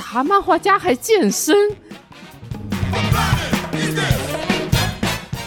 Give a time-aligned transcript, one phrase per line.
[0.00, 1.54] 啥漫画家还健身？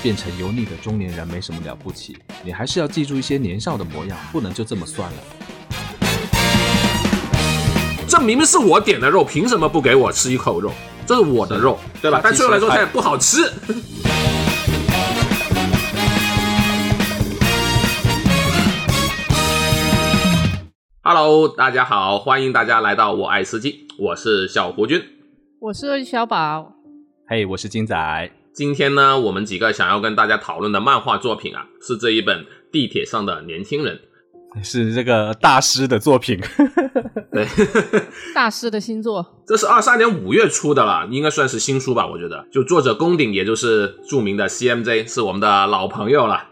[0.01, 5.17] 变成油腻的中年人没什么了不起，你还是要记住一些年少的模样，不能就这么算了。
[8.08, 10.72] 这明明是我点的肉，凭什么不给我吃一口肉？
[11.06, 12.20] 这是我的肉，对吧？
[12.24, 13.51] 但最后来说它也不好吃。
[21.16, 24.99] Hello，大家好，欢迎大家来到我爱司机，我是小胡军，
[25.59, 26.73] 我是小宝，
[27.27, 28.31] 嘿，我是金仔。
[28.52, 32.40] 今天呢，我们几个想要跟大家讨论的漫画作品啊，是这一本
[32.71, 34.02] 《地铁上的年轻人》，
[34.63, 36.41] 是这个大师的作品。
[37.32, 37.45] 对，
[38.34, 42.07] 大师的新作，这是二三年五月出的了，应该算是新书吧？
[42.07, 46.48] 我觉得，就作者宫顶，也就是著名的 CMJ，是我们的老朋友了。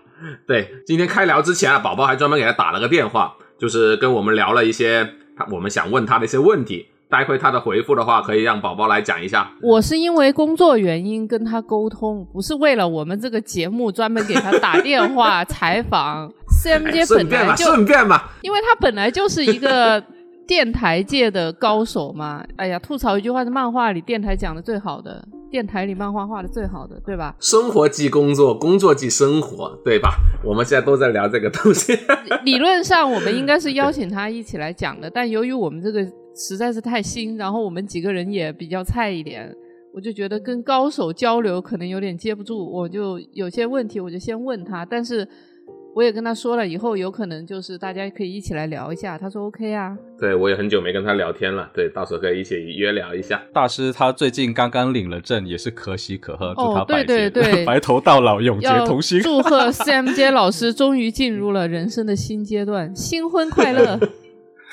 [0.46, 5.08] 对，今天开聊之前啊，宝宝还专门给他打了个电话，就是跟我们聊了一些
[5.38, 6.88] 他我们想问他的一些问题。
[7.12, 9.52] 待会他的回复的话，可以让宝宝来讲一下。
[9.62, 16.32] 我是因为工作原因跟他沟通，不是为了我们这个节目专门给他打电话 采访。
[16.64, 20.02] CMJ 本来就顺便嘛，因为他本来就是一个
[20.48, 22.42] 电台界的高手嘛。
[22.56, 25.22] 哎呀，吐槽一句话是漫画里电台讲的最好的，
[25.52, 27.36] 电台里漫画画的最好的，对吧？
[27.40, 30.16] 生活即工作，工作即生活，对吧？
[30.44, 31.96] 我们现在都在聊这个东西。
[32.46, 36.08] 理论上我们应该是邀请他一起来讲的，但由于我们这个。
[36.34, 39.54] 实在是太新，然后我们几个人也比较菜一点，
[39.94, 45.28] 我就觉得跟高手交流可能有点接不住，我就有些问题我就先问他，但是
[45.94, 49.98] 我也跟他说了，以后有可能就是大家可以一起来聊一下，他说 OK 啊。
[50.18, 53.42] 对，我也很久没跟他聊天了，对，到时候可以一起约聊一下。
[53.54, 59.20] 大师他最近刚刚领了证，也是可喜可贺，祝他白对对 白头到老，永结同心。
[59.22, 64.00] 祝贺 CMJ 老师终于进入了人生的新阶段，新婚快乐。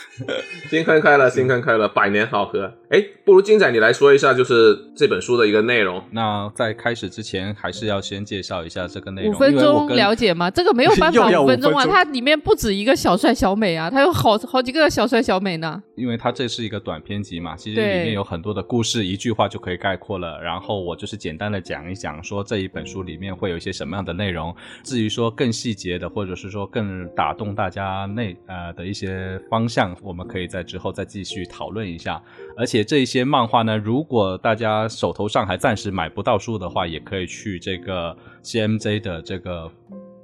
[0.69, 2.73] 新婚快乐，新婚快乐，百年好合。
[2.91, 6.03] 哎，不如金仔你来说一下，就是这本书的一个内容。
[6.13, 9.33] 那在开始之前，还是要先介绍一下这个内容。
[9.33, 10.51] 五分钟了解吗？
[10.51, 15.83] 这个没有办法 五分钟啊，它里面不止一个小帅小美啊，它有好好几个小帅小美呢。
[15.99, 20.41] 因为它这是一个短篇集嘛，其实里面有很多的故事，一句话就可以概括了。
[20.41, 24.55] 然后我就是简单的讲一讲，说这一本书里面会有一些什么样的内容。
[24.85, 29.97] 至于说更细节的，或者是说更打动大家内呃的一些方向。
[30.03, 32.23] 我们可以在之后再继续讨论一下，
[32.57, 39.71] 而且这些漫画呢，如果大家手头上还暂时买不到书的话，也可以去这个 CMJ 的这个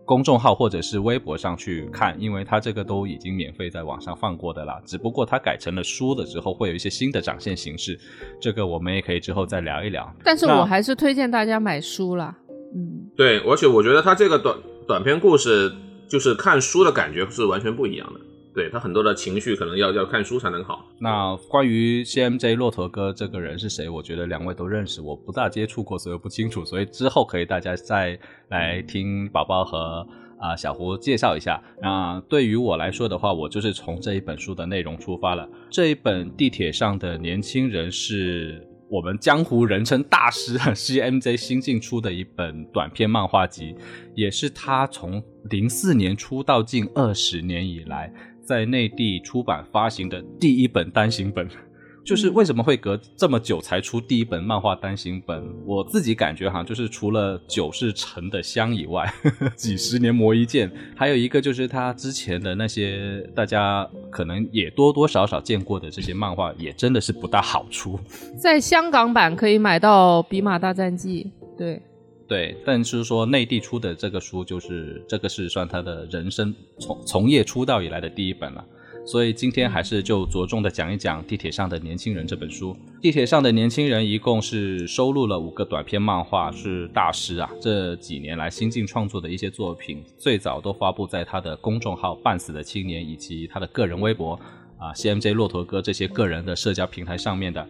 [0.05, 4.81] 公众号或者是微博上去看，因为它这个都已经免费在网上放过的啦。
[4.85, 7.99] 只不过它改成了书的之后，会有一些新的展现形式，
[8.41, 10.15] 这个我们也可以之后再聊一聊。
[10.23, 12.37] 但是我还是推荐大家买书啦。
[12.77, 14.57] 嗯，对，而且我觉得它这个短
[14.87, 15.73] 短篇故事，
[16.07, 18.21] 就是看书的感觉是完全不一样的。
[18.55, 20.87] 对他很多的情绪可能要要看书才能好。
[21.01, 23.89] 那关于 CMJ 骆驼哥这个人是谁？
[23.89, 26.65] 我觉得两位都认识，我不大接触过，所以不清楚。
[26.65, 28.17] 所以之后可以大家再
[28.51, 30.07] 来听宝宝和
[30.39, 31.61] 啊小胡介绍一下。
[31.83, 35.49] 那对于我来说的话，我就是从这一本书的内容出发了。
[35.69, 43.75] 这一本地铁上的年轻人是我们江湖人称大师 CMJ 新近出的一本短篇漫画集，
[44.15, 48.13] 也是他从零四年出道近二十年以来。
[48.45, 51.49] 在内地出版发行的第一本单行本，
[52.05, 55.43] 就是为什么会隔这么久才出第一本漫画单行本？
[55.65, 59.11] 我自己感觉哈，就是除了酒是沉的香以外，
[59.57, 67.99] 几十年磨一剑，还有一个就是他之前的那些大家可能也多多少少见过的这些漫画，也真的是不大好出。
[68.37, 71.81] 在香港版可以买到《比马大战记》，对。
[72.27, 78.65] 对，但是说内地出的这个书，就是这个是算他的人生从从业出道以来的第一本了，
[79.05, 82.73] 所以今天还是就着重的讲一讲《地铁上的年轻人》这本书。
[83.03, 94.33] 《地铁上的年轻人》一共是收录了五个短篇漫画，是大师啊这几年来新晋创作的一些作品，最早都发布在他的公众号“半死的青年”以及他的个人微博
[94.79, 97.69] 啊 “CMJ 骆驼哥”这些个人的社交平台上面的。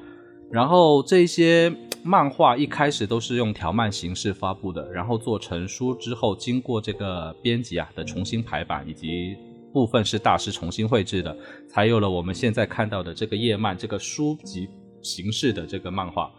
[0.54, 1.74] 然后这些
[2.04, 9.36] 漫画一开始都是用条漫形式发布的，然后做成书之后，经过这个编辑啊的重新排版，以及
[9.72, 11.36] 部分是大师重新绘制的，
[11.68, 14.68] 才有了我们现在看到的这个页漫这个书籍
[15.02, 16.30] 形式的这个漫画。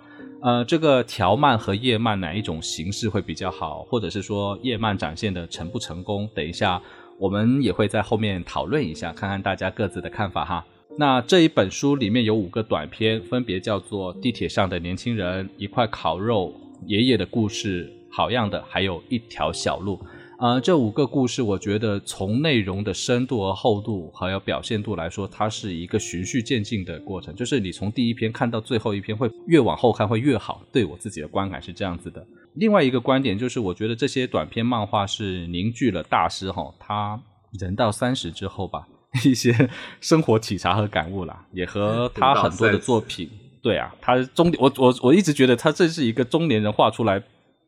[0.42, 6.30] 呃，这个条漫和页漫哪一种形式会比较好，或者是说页漫展现的成不成功？
[6.34, 6.82] 等一下
[7.20, 10.66] 我们也会在后面讨论一下，看看大家各自的看法哈。
[10.98, 16.54] 那这一本书里面有五个短篇，分别叫做《地铁上的年轻人》、一块烤肉、
[16.86, 20.00] 爷爷的故事、好样的，还有一条小路。
[20.40, 27.36] 呃，这五个故事，我觉得从内容的深度和厚度，还有表现度来说，它是一个循序渐进的过程。
[27.36, 30.62] 就是你从第一篇看到最后一篇，会越往后看会越好。
[30.72, 32.26] 对我自己的观感是这样子的。
[32.54, 37.22] 另外一个观点就是，我觉得这些短篇漫画是凝聚了大师哈，他
[37.60, 38.88] 人到三十之后吧，
[39.24, 39.70] 一些
[40.02, 43.30] 生活体察和感悟啦，也和他很多的作品，
[43.62, 47.22] 对啊，他中我我我一直觉得他这是一个中年人画出来。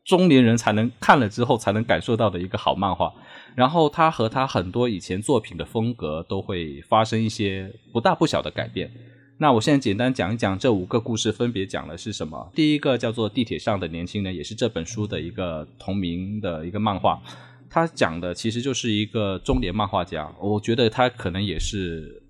[0.04, 3.12] 中年人才能看了之后才能感受到的一个好漫画，
[3.54, 8.90] 然后他和他很多以前作品的风格都会发生一些不大不小的改变。
[9.36, 12.50] 那我现在简单讲一讲这五个故事分别讲的是什么。
[12.54, 17.20] 第一个叫做《地铁上的年轻人》，也是这本书的一个同名的一个漫画。
[17.70, 22.22] 他讲的其实就是一个中年漫画家，我觉得他可能也是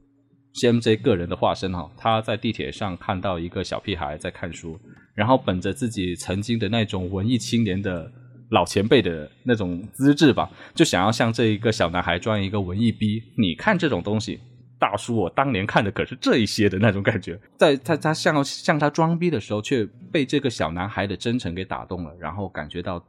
[0.55, 1.89] CMJ 个人的化身哈。
[1.97, 4.79] 他在地铁上看到一个小屁孩在看书。
[5.15, 8.09] 然后本着自己曾经的那种文艺青年的
[8.51, 13.21] 老前辈的那种资质吧，就想要向这一个小男孩装一个文艺逼。
[13.37, 14.39] 你看这种东西，
[14.79, 17.39] 大叔，我当年看的可是这一些的那种感觉。
[17.57, 23.05] 在他他向向他装逼的时候，却被这个小男孩的真诚给打动了，然后感觉到。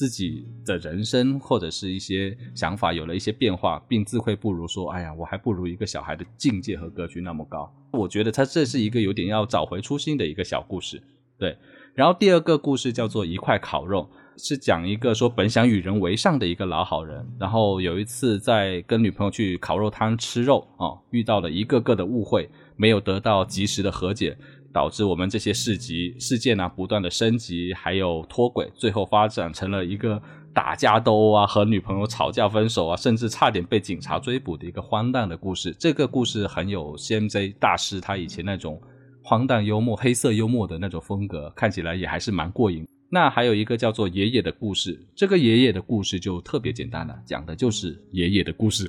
[0.00, 11.02] 自己的人生或者是一些想法有了一些变化，并自愧不如，说：“哎呀，我还不如一个小孩的境界和格局那么高。”我觉得他这是一个有点要找回初心的一个小故事。
[11.36, 11.54] 对，
[11.94, 14.08] 然后第二个故事叫做一块烤肉，
[14.38, 24.34] 是讲一个说本想与人为善的一个老好人，然后有一次在跟女朋友去烤肉摊吃肉啊，遇到了一个个的误会，没有得到及时的和解。
[24.72, 30.20] 导致我们这些事集事件呢不断的升级，还有脱轨，最后发展成了一个
[30.52, 35.74] 打架斗殴啊，和女朋友吵架分手啊，甚至差点被警察追捕的一个荒诞的故事。
[35.78, 38.80] 这个故事很有 CMZ 大师他以前那种
[39.22, 42.86] 荒诞幽默、黑色幽默的那种风格，看起来也还是蛮过瘾。
[43.12, 48.88] 那还有一个叫做爷爷的故事，这个爷爷的故事就特别简单了，讲的就是爷爷的故事。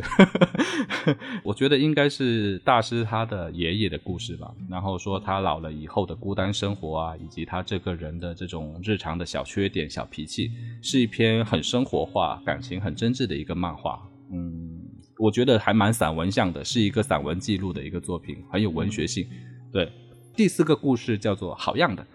[1.44, 4.54] 我觉得应该是大师他的爷爷的故事吧。
[4.70, 10.52] 然后说他老了以后的孤单生活啊，以及他这个人的这种日常的小缺点、小脾气，
[10.84, 14.08] 是一篇很生活化、感情很真挚的一个漫画。
[14.32, 14.82] 嗯，
[15.18, 19.28] 我觉得还蛮散文像的，是一个散文记录的一个作品，很有文学性。
[19.74, 19.92] 对，
[20.36, 22.06] 第四个故事叫做好样的。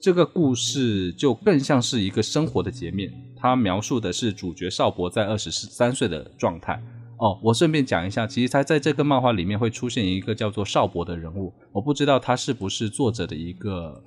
[0.00, 6.80] 这个故事就更像是一个生活的截面，它描述的是主角邵博在二十三岁的状态。
[7.16, 14.00] 哦，我顺便讲一下，其实他在这个漫画里面会出现一个叫做邵博的人物，我不知道他是不是作者的一个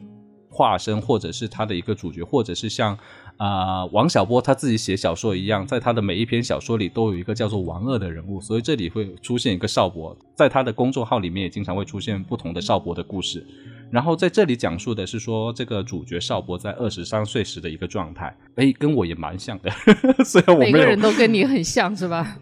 [0.49, 2.97] 化身，或者是他的一个主角，或者是像
[3.35, 13.45] 啊王小波他自己写小说一样，在他的每一篇小说里都有一个叫做王二的人物，所以这里会出现一个邵博，在他的公众号里面也经常会出现不同的邵博的故事。
[13.91, 19.69] 然后在这里讲述的是说，这个主角邵博在二十三岁时的一个状态，哎，跟我也蛮像的。
[20.23, 22.37] 虽然我每个人都跟你很像是吧？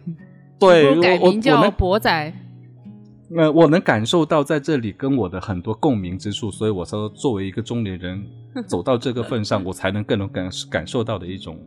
[0.60, 2.32] 对，改名叫博仔。
[3.28, 8.24] 那我能感受到在这里跟我的很多共鸣之处，所以我说作为一个中年人
[8.68, 11.58] 走到这个份上，我才能更能感感受到的一种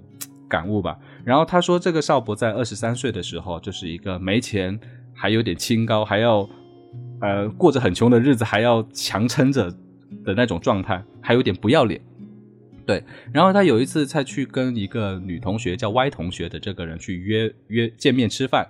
[0.48, 0.98] 感悟吧。
[1.26, 4.80] 然后他说，这个邵博在二十三岁的时候，就是一个没钱，
[5.14, 6.50] 还有点清高，还要。
[7.24, 9.72] 呃，过着很穷的日子，还要强撑着
[10.26, 12.02] 的那种状态，还有点不要脸。
[12.86, 18.68] 对，然后他有一次再去跟一个女同学叫 Y 同学的这个人去约约见面吃饭，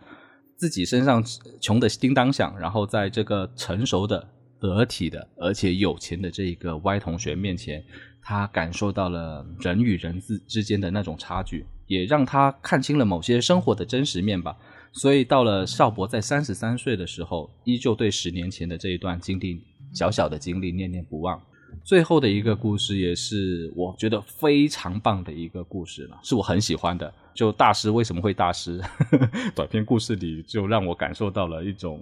[0.55, 1.23] 自己身上
[1.59, 4.29] 穷的叮当响，然后在这个成熟的、
[4.59, 7.83] 得体的而且有钱的这一个 Y 同学面前，
[8.21, 14.55] 他感受到了人与人之之间的那种差距，也让他看清了某些生活的真实面吧。
[14.93, 19.59] 所以到了邵博在三十三岁的时候，依旧对十年前的这一段经历、
[19.93, 21.41] 小小的经历念念不忘。
[21.83, 27.11] 最后的一个故事也是我觉得非常棒的一个故事了，是我很喜欢的。
[27.33, 28.79] 就大师为什么会大师？
[29.55, 31.99] 短篇故事里就让我感受到了一种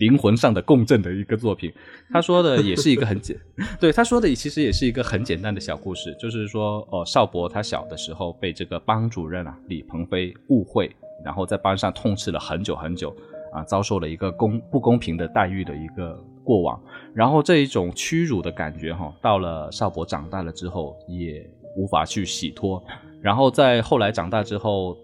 [0.00, 1.72] 灵魂上的共振的一个作品。
[2.10, 3.38] 他说的也是一个很简，
[3.80, 10.90] 对他说的其实也是一个很简单的小故事，就是说，哦，邵博他小的时候被这个班主任啊李鹏飞误会。
[11.24, 13.14] 然后在班上痛斥了很久很久，
[13.52, 16.82] 啊，遭受了一个公不公平的待遇的一个过往，
[17.14, 22.82] 然后这一种屈辱的感觉哈，到了邵博长大了之后也无法去洗脱，
[23.20, 24.96] 然后在后来长大之后，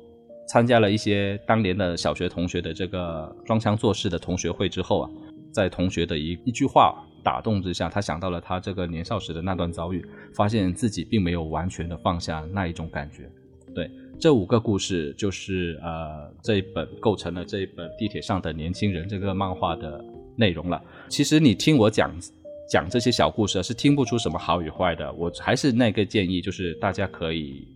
[0.48, 5.10] 参加了一些当年的小学同学的这个装腔作势的同学会之后啊，
[5.52, 13.30] 在同学的一一句话打动之下，他想到了他这个年少时的那段遭遇，发现自己并没有完全的放下那一种感觉，
[13.74, 13.90] 对。
[14.20, 20.04] 这五个故事就是呃这一本构成了这一本地铁上的年轻人这个漫画的
[20.36, 20.82] 内容了。
[21.08, 22.12] 其实你听我讲
[22.68, 25.12] 讲这些小故事是听不出什么好与坏的。
[25.12, 27.66] 我还是那个建议，就是大家可以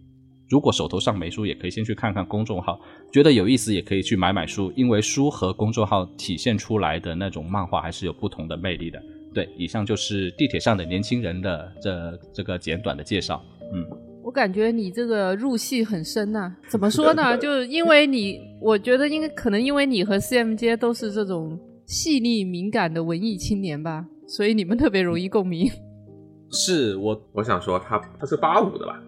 [0.48, 2.78] 如果手头上没书，也可以先去看看公众号，
[3.12, 9.00] 觉得有意思也可以去买买书，因为书和公众号体现出来的那种漫画还是有不同的魅力的。
[9.32, 13.42] 对，以上就是地铁上的年轻人的这这个简短的介绍。
[13.72, 13.86] 嗯，
[14.24, 17.36] 我感觉你这个入戏很深呐、怎么说呢？
[17.38, 25.70] 就因为你，我觉得应该可能因为你和 CMJ 都是这种细腻敏感的文艺青年吧，所以你们特别容易共鸣。
[26.52, 29.02] 是我我想说他他是八五的吧？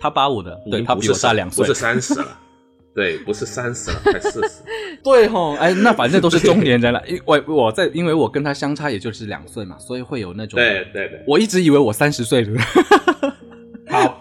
[0.00, 2.38] 他八五的，对他比我大两岁不是，三十了。
[2.94, 4.62] 对，不是三十了，快四十。
[5.04, 7.00] 对吼，哎，那反正都是中年人了。
[7.06, 10.56] 因我我在，因为我跟他相差也就是两岁嘛，所以会有那种。
[10.58, 12.60] 对对对，我一直以为我三十岁了。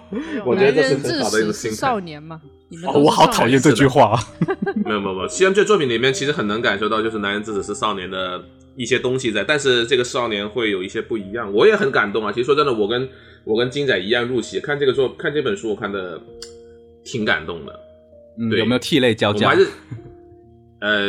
[0.09, 1.99] 好，我觉得这是很好的一个心态少。
[1.99, 2.41] 年嘛。
[2.85, 4.19] 哦我好讨厌这句话。
[4.83, 8.43] 没有没有没有，CM 这作品里面其实很能感受到，就是男人至死是少年的
[8.75, 11.53] 一些东西在，但是这个少年会有一些不一样。
[11.53, 12.31] 我也很感动啊。
[12.31, 13.07] 其实说真的，我跟
[13.45, 16.21] 我跟金仔一样入戏，看这个作看这本书，我看的
[17.05, 17.79] 挺感动的。
[18.37, 19.59] 嗯，对有没有涕泪交加我还？
[19.59, 19.67] 是
[20.81, 21.07] 呃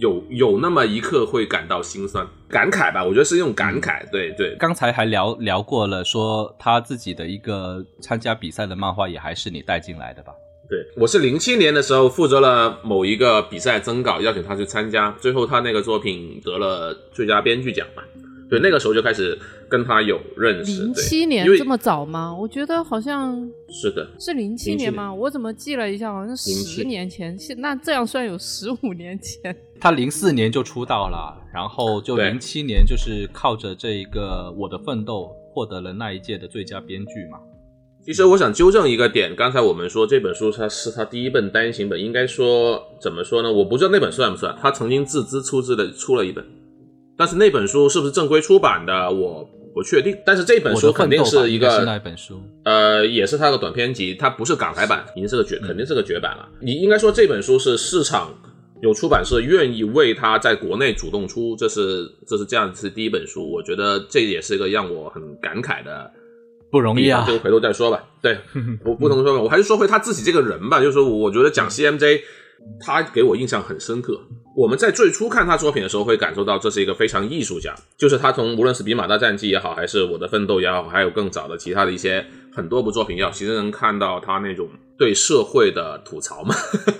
[0.00, 4.02] 有有那么一刻会感到心酸，感慨吧，我觉得是一种感慨。
[4.10, 10.32] 对对，刚才还聊聊过了，说他自己的一个参加比赛的漫画也还是你带进来的吧？
[10.68, 18.02] 对，我是零七年的时候负责了某一个比赛征稿，邀请他去参加，最后他那个作品得了最佳编剧奖嘛。
[18.50, 19.38] 对，那个时候就开始
[19.68, 20.82] 跟他有认识。
[20.82, 22.34] 零七年这么早吗？
[22.34, 25.14] 我觉得好像是的，是零七年吗？
[25.14, 27.38] 我怎么记了一下，好像是十年前。
[27.38, 29.56] 现那这样算有十五年前。
[29.80, 35.22] 他零四年就出道了，然后就对零七年就是靠着这一个《我的奋斗》
[35.54, 37.38] 获得了那一届的最佳编剧嘛。
[38.04, 43.52] 其实我想纠正一个点，刚才我们说这本书它是他第一本单行本，应该说怎么说呢？
[43.52, 46.44] 我不知道那本算不算，他曾经自资出资的出了一本，
[47.20, 50.16] 但是那本书是不是正规出版的，我不确定。
[50.24, 52.40] 但是这本书肯定是一个是那个一本书。
[52.64, 56.48] 呃，也是它的短篇集，它不是港台版，已经是个绝，肯定是个绝版了。
[56.62, 58.32] 你应该说这本书是市场
[58.80, 66.10] 有出版社愿意为它在国内主动出，这是这是这样是第一本书，我觉得这也是一个让我很感慨的
[66.70, 67.34] 不容易啊这！
[67.34, 68.02] 个回头再说吧。
[68.22, 68.38] 对，
[68.82, 70.80] 不不能说吧，我还是说回他自己这个人吧。
[70.80, 72.22] 就是说，我觉得讲 CMJ，
[72.80, 74.20] 他给我印象很深刻。
[74.56, 77.74] 我们在最初看他作品的时候，会感受到这是一个非常艺术家。
[77.96, 86.54] 就是他从无论是《比马大战记》也好，还是《我的奋斗》也好，还有更早的其他的一些很多部作品也好，其实能看到他那种对社会的吐槽嘛。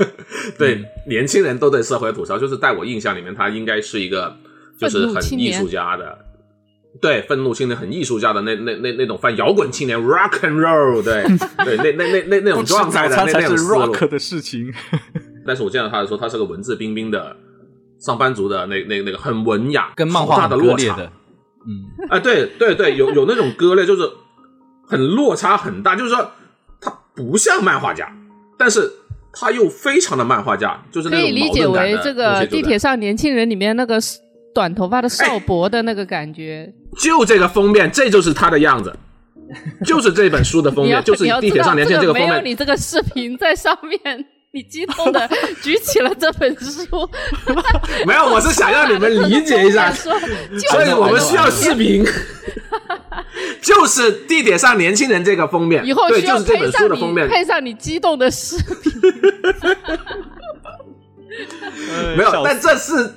[0.57, 4.35] 对，年轻人都对社会吐槽，就是在我印象里面，他应该是一个
[4.79, 6.19] 就是很艺术家的。
[7.01, 11.25] 对，愤怒青年很艺术家的那那那那种泛摇滚青年 rock and roll，对
[11.65, 14.09] 对，那那那那那种状态的那那种 rock。
[14.09, 14.73] 的事情。
[15.47, 17.37] 但是我见到他的时候，他是个文质彬彬的
[17.99, 21.13] 上班族的那那那个很文雅，跟漫画很的落差的。
[21.67, 24.11] 嗯，啊，对对对，有有那种割裂，就是
[24.87, 26.31] 很落差很大，就是说
[26.81, 28.11] 他不像漫画家，
[28.59, 28.91] 但是
[29.33, 33.99] 他又非常的漫画家，就是可那种以理解为这个地铁上年轻人里面那个
[34.55, 36.73] 短头发的少博的那个感觉。
[36.97, 38.93] 就这个封面，这就是他的样子，
[39.85, 42.45] 就是这本书的封面， 就是你地铁上年轻人这个封面。
[42.45, 45.31] 你这个视频在上面，你激动的
[45.63, 47.09] 举起了这本书，
[48.05, 50.13] 没有，我是想让你们理解一下， 说
[50.71, 52.05] 所以我们需要视频。
[53.63, 58.93] 就是地铁上年轻人这个封面，对，以后需要就是这本书配上的封面，你配上你激动的视频。
[62.17, 63.15] 没有，但这是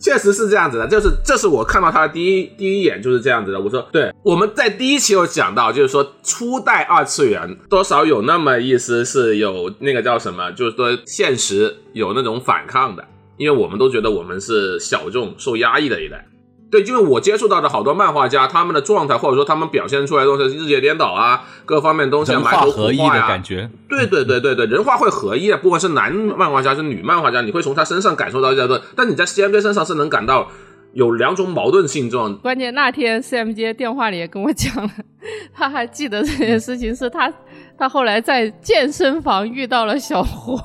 [0.00, 3.60] 确实是这样子的，就是这是我看到他的第一第一眼就是这样子的。
[3.60, 13.04] 我说，对，我们在第一期有讲到，就是说初代二次元多少有那么意思是有那个叫什么，就是说现实有那种反抗的，
[13.36, 16.26] 因为我们都觉得我们是小众受压抑的一代。
[16.70, 23.68] 对，因为我接触到的好多漫画家，他们的状态或者说他们表现出来的东西，日夜颠倒啊，各方面东西啊人画埋头苦合一的画呀感觉。
[23.88, 30.48] 对对对对对，人画会合一的，不管是男漫画家是女漫画家，你会从他身上感受到这个，但你在 CMJ 身上是能感到
[30.92, 32.36] 有两种矛盾性状。
[32.38, 34.90] 关键那天 CMJ 电话里也跟我讲了，
[35.52, 37.32] 他还记得这件事情，是他
[37.76, 40.56] 他后来在健身房遇到了小胡，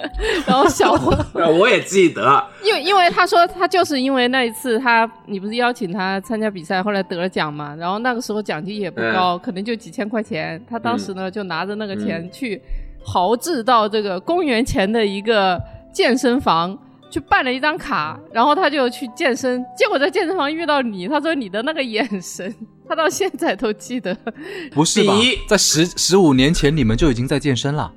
[0.46, 12.60] 然后小胡呃，我也记得，因为因为他说他就是因为那一次他你不是邀请他参加比赛，后来得了奖嘛，然后那个时候奖金也不高，可能就几千块钱，他当时呢、就拿着那个钱去
[13.04, 15.60] 豪掷到这个公园前的一个
[15.92, 16.78] 健身房。
[17.12, 22.50] 去办了一张卡，然后他就去健身，结果在健身房遇到你，他说你的那个眼神，
[22.88, 24.16] 他到现在都记得。
[24.72, 25.38] 不是吧第一？
[25.46, 27.92] 在十十五年前你们就已经在健身了？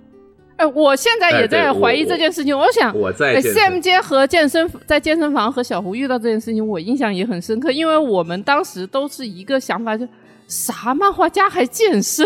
[0.58, 10.08] 哎，我现在也在怀疑这件事情，我想我在哎，CMJ 和健身在健身房和小胡遇到这件事情，我印象也很深刻，因为我们当时都是一个想法，就
[10.48, 12.26] 啥漫画家还健身，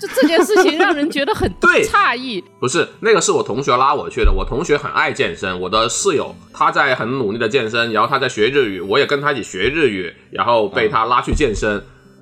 [0.00, 2.42] 就这件事情让人觉得很 对诧异。
[2.58, 11.80] 不是那个是我同学拉我去的，我同学很爱健身，我的室友他在很努力的健身，然后他在学日语，我也跟他一起学日语，然后被他拉去健身。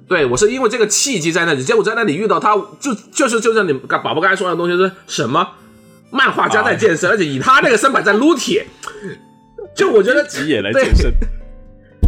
[0.09, 5.49] 对我是因为这个契机在那里，结果在那里遇到他，就就是就像你宝宝刚才说的东西是什么？
[6.11, 8.65] 漫画家在健身，而且以他那个身板在撸铁，
[9.75, 11.13] 就我觉得编辑也来健身。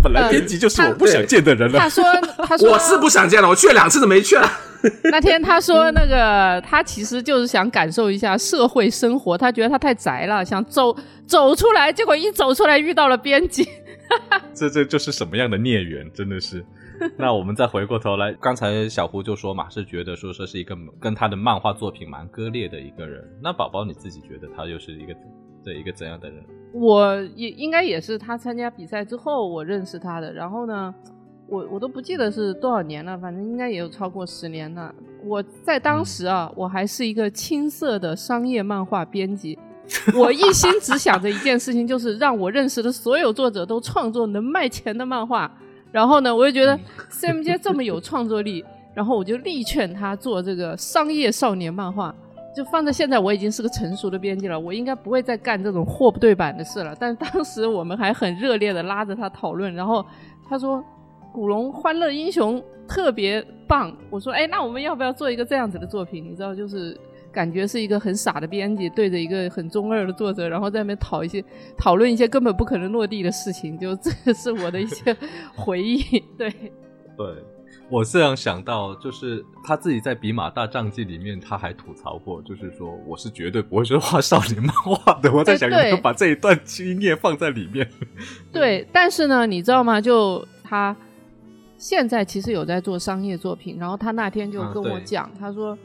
[0.00, 1.81] 本来编辑就是我不想见的人了。
[1.81, 2.05] 他说
[2.47, 4.49] ：“他说我是不想见了，我去了两次都没去了。
[5.11, 13.69] 那天他说那个他其实就是想感受一下社会生活，他觉得他太宅了，想走走出来，结果一走出来遇到了编辑。
[14.55, 16.64] 这这就是什么样的孽缘，真的是。
[17.17, 23.25] 那我们再回过头来，刚才小胡就说嘛，是觉得说说是一个跟他的漫画作品蛮割裂的一个人。
[23.43, 25.14] 那宝宝你自己觉得他又是一个
[25.64, 26.43] 对一个怎样的人？
[26.73, 30.95] 我也应该也是他参加比赛之后我认识他的，然后呢，
[31.49, 34.95] 我我都不记得是多少年了，反正应该也有超过十年了。
[35.25, 39.59] 我在当时啊，我还是一个青涩的商业漫画编辑，
[40.14, 45.50] 我一心只想着一件事情，就是让我认识的所有作者都创作能卖钱的漫画。
[45.90, 46.78] 然后呢，我就觉得
[47.11, 48.64] CMJ 这么有创作力，
[48.95, 52.14] 然后我就力劝他做这个商业少年漫画。
[52.57, 56.97] 就放在现在，我已经是个成熟的编辑了，我应该不会再干这种货不对版的事了。
[56.99, 60.04] 但当时我们还很热烈的拉着他讨论，然后
[60.49, 60.78] 他说
[61.33, 66.25] 《古龙欢乐英雄》特别棒，我说哎，那我们要不要做一个这样子的作品？
[66.25, 66.99] 你知道，就是
[67.32, 71.44] 感觉是一个很傻的编辑对着一个很中二的作者，然后在那边讨一些
[71.76, 75.16] 讨论一些根本不可能落地的事情，就这是我的一些
[75.54, 76.02] 回忆。
[76.37, 76.50] 对，
[77.16, 77.26] 对。
[77.90, 85.32] 我这样想到，就是他自己在《比马大战记》里面，他还吐槽过，就是说我是绝对不会说画少年漫画的。
[85.32, 87.88] 我在想，有没有把这一段经验放在里面？
[88.52, 89.99] 对，但是呢，你知道吗？
[89.99, 90.94] 就他
[91.78, 95.76] 现在其实有在做商业作品，然后他那天就跟我讲，他说，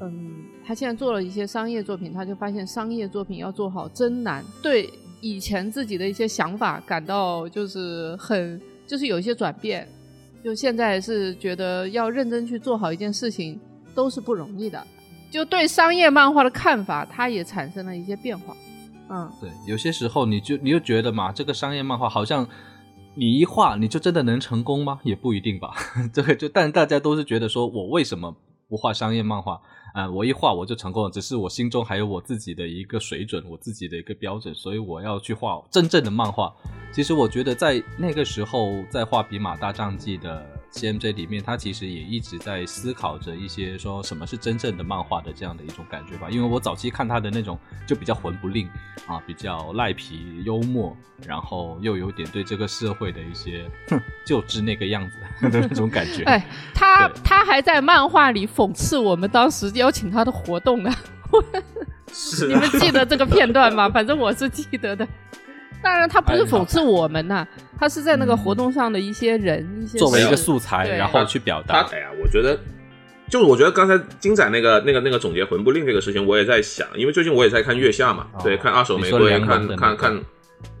[0.00, 9.86] 嗯，他现在做了一些商业作品，他就发现商业作品要做好真难，对以前自己的一些想法感到就是很，就是有一些转变。
[10.44, 13.58] 就现在是觉得要认真去做好一件事情
[13.94, 14.84] 都是不容易的，
[15.30, 18.56] 就对商业漫画的看法，它也产生了一些变化。
[19.08, 22.48] 嗯，对，有些时候你就你就觉得嘛，这个商业漫画好像
[23.14, 25.00] 你一画你就真的能成功吗？
[25.02, 25.70] 也不一定吧。
[26.12, 28.36] 这个就但大家都是觉得说我为什么
[28.68, 29.60] 不画商业漫画？
[29.96, 36.54] 啊，我一画我就成功了，只是我心中还有我自己的一个水准，我自己的一个标准，所以我要去画真正的漫画。
[36.92, 40.46] 其实我觉得在那个时候，在画《比马大战记》的。
[40.76, 46.28] CMJ 里面，他其实也一直在思考着一些说什么是真正的漫画的这样的一种感觉吧。
[46.30, 48.68] 因为我早期看他的那种就比较魂不吝
[49.06, 50.94] 啊，比较赖皮幽默，
[51.26, 55.16] 然后又有点对这个社会的一些哼，就是那个样子
[55.50, 56.22] 的 那种感觉。
[56.24, 60.92] 哎，他他还在漫画里讽刺我们当时邀请他的活动呢。
[62.12, 63.88] 是，你们记得这个片段吗？
[63.88, 65.08] 反正我是记得的。
[65.82, 67.46] 当然，他不是讽刺我们呐，
[67.78, 71.86] 他是在那个活动上的一些人，一些作为一个素材，然后去表达。
[71.92, 72.58] 哎呀，我觉得，
[73.28, 80.20] 就是我觉得刚才金仔那个、那个、那个总结魂不吝这个事情，我也在想，因为最近我也在看月下嘛，对，看二手玫瑰，看看看。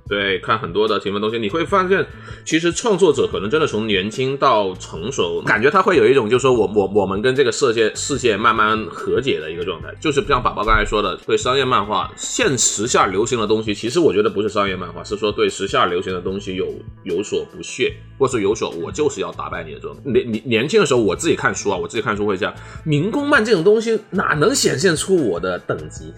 [0.08, 2.06] 对，看很多的前面东西，你会发现，
[2.44, 19.96] 其实创作者可能真的从年轻到成熟，感觉他会有一种，就是说我我我们跟这个世界世界慢慢和解的一个状态，就是像宝宝刚才说的，对商业漫画现时下流行的东西，其实我觉得不是商业漫画，是说对时下流行的东西有有所不屑，或是有所我就是要打败你的这种。
[20.04, 26.12] 年年年轻的时候，我自己看书啊，我自己看书会这样，民工漫这种东西哪能显现出我的等级？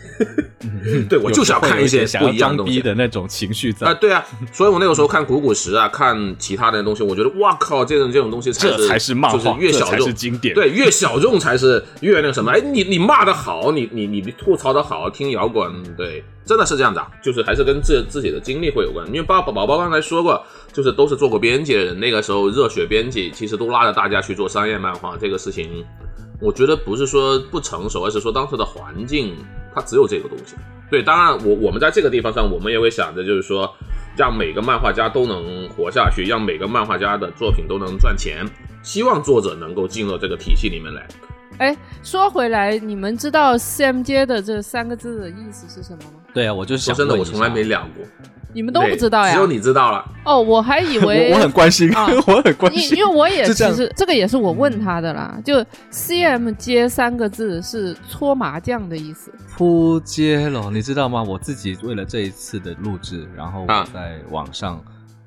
[1.08, 3.74] 对我就是要看一些不一样东西的那种情绪。
[3.84, 12.50] 啊，对啊，所以我那个时候看古古石啊，看其他的东西，我觉得哇靠，这种这种东西才是才是漫画，越小众是经典，对，越小众才是越那个什么。
[12.50, 19.06] 哎，你你骂的好，你你你吐槽的好，听摇滚，对，真的是这样子啊，就是还是跟自自己的经历会有关。
[19.08, 25.84] 因为宝宝宝刚才说过，就是都是做过编辑的人，那个时候热血编辑其实都拉着大家去做商业漫画，这个事情，
[26.40, 29.36] 我觉得不是说不成熟，而是说当时的环境
[29.74, 30.54] 它只有这个东西。
[30.90, 33.70] 对，当然我我们在这个地方上，我们也会想着，就是说，
[34.16, 38.44] 让每个漫画家都能活下去，让每个漫画家的作品都能赚钱，
[38.82, 41.06] 希望作者能够进入这个体系里面来。
[41.58, 46.20] 哎，说回来，你们知道 CMJ 的这三个字的意思是什么吗？
[46.32, 48.04] 对啊，我就说真的，我从来没聊过。
[48.54, 49.34] 你们都不知道呀？
[49.34, 50.02] 只有你知道了。
[50.24, 51.90] 哦，我还以 为我很关心，
[52.26, 55.38] 我很关心， 因为我也其实这个也是我问他的啦。
[55.44, 59.30] 就 C M J 三个字是搓麻将的意思。
[59.58, 61.20] 扑街了，你知道吗？
[61.20, 64.80] 我自己为了这一次的录制，然后我在网上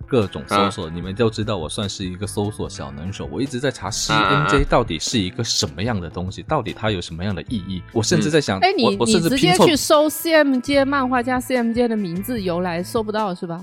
[0.08, 7.84] 各种搜索，你们都知道我算是一个搜索小能手，我一直在查 CMJ 到底是一个什么样的东西，到底它有什么样的意义。
[7.91, 13.62] 我甚至在想，哎，你我你直接去搜 CMJ 漫画家 CMJ 的名字由来搜不到是吧？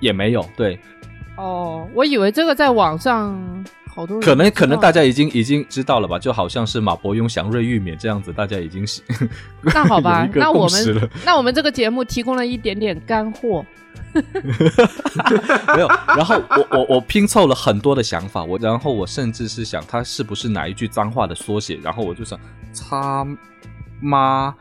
[0.00, 0.76] 也没有，对，
[1.36, 3.40] 哦，我以为这个在网上
[3.94, 9.00] 好多人可能可能大家已经已经知道了吧，就好像是马伯庸、祥瑞玉冕这样子，大家已经是
[9.62, 13.64] 那好吧那我们 那我们这个节目提供了一点点干货。
[15.74, 15.88] 没有。
[16.08, 22.38] 然后我我我拼凑了很多的想法，我然后我甚至是想他是不是哪一句脏话的缩写，然后我就想
[22.72, 23.24] 擦
[24.00, 24.54] 妈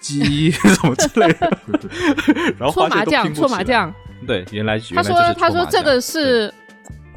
[0.00, 1.58] 鸡什么之类的，
[2.58, 3.32] 然后搓麻将。
[3.34, 3.92] 搓麻将。
[4.26, 6.52] 对，原来他说他说这个是，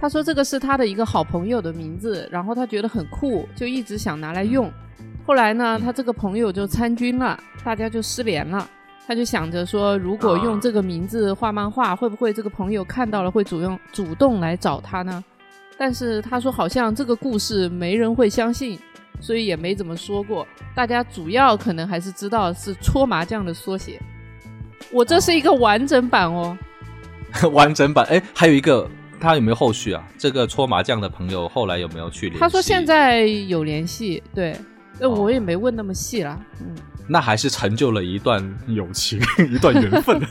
[0.03, 4.69] 他说这个是他的一个好朋友的名字，然后他觉得很酷，就一直想拿来用。
[5.25, 8.69] 后来呢，嗯他这个朋友就参军了，大家就失联了。
[9.07, 15.23] 他就想着说，如果用这个名字画漫画，会不会这个朋友看到了会主动主动来找他呢？
[15.77, 18.77] 但是他说好像这个故事没人会相信，
[19.21, 20.45] 所以也没怎么说过。
[20.75, 24.01] 大家主要可能还是知道是搓麻将的缩写。
[24.91, 26.57] 我这是一个完整版哦。
[27.53, 28.05] 完整版。
[28.07, 28.85] 哎，还有一个，
[29.23, 30.05] 他有没有后续啊？
[30.17, 32.39] 这个搓麻将的朋友后来有没有去联系？
[32.41, 34.53] 他说现在有联系，对，
[34.99, 36.37] 那，哦我也没问那么细啦。
[36.59, 36.75] 嗯，
[37.07, 40.21] 那还是成就了一段友情， 一段缘分。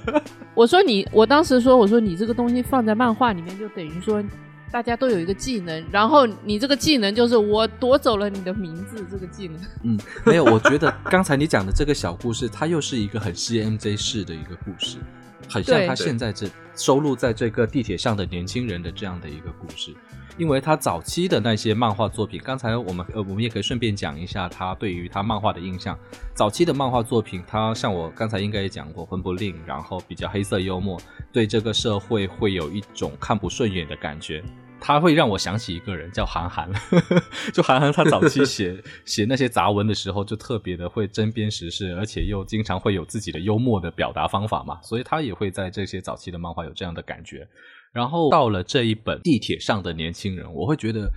[0.54, 4.22] 我说你，我当时说，我说你这个东西放在漫画里面，就等于说
[4.70, 9.56] 大家都有一个技能，然后你这个技能就是我夺走了你的名字这个技能。
[9.82, 14.98] 嗯，没有，我觉得刚才你讲的这个小故事，它又是一个很 CMJ 式的一个故事，
[15.48, 19.94] 很像他现在这收录在这个地铁上的年轻人的这样的一个故事。
[20.38, 25.96] 因为他早期的那些漫画作品，刚才我们呃我们也可以顺便讲一下他对于他漫画的印象。
[26.34, 30.98] 早期的漫画作品，他像我刚才应该也讲过，魂不吝，然后比较黑色幽默，
[31.30, 34.42] 对这个社会会有一种看不顺眼的感觉。
[34.82, 36.70] 他会让我想起一个人叫韩寒，
[37.54, 47.46] 就韩寒他早期写 写那些杂文的时候，就特别的会针砭时事，而且又经常会有自己的幽默的表达方法嘛，所以他也会在这些早期的漫画有这样的感觉。
[47.92, 51.08] 然后到了这一本《地铁上的年轻人》，我会觉得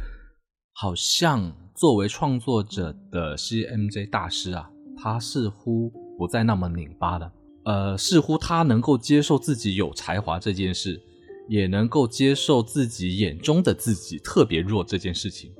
[0.74, 4.70] 好像作为创作者的 CMJ 大师啊，
[5.02, 7.32] 他似乎不再那么拧巴了。
[7.64, 11.02] 呃，似乎他能够接受自己有才华这件事，
[11.48, 15.52] 也能够接受自己眼中的自己特别弱这件事情。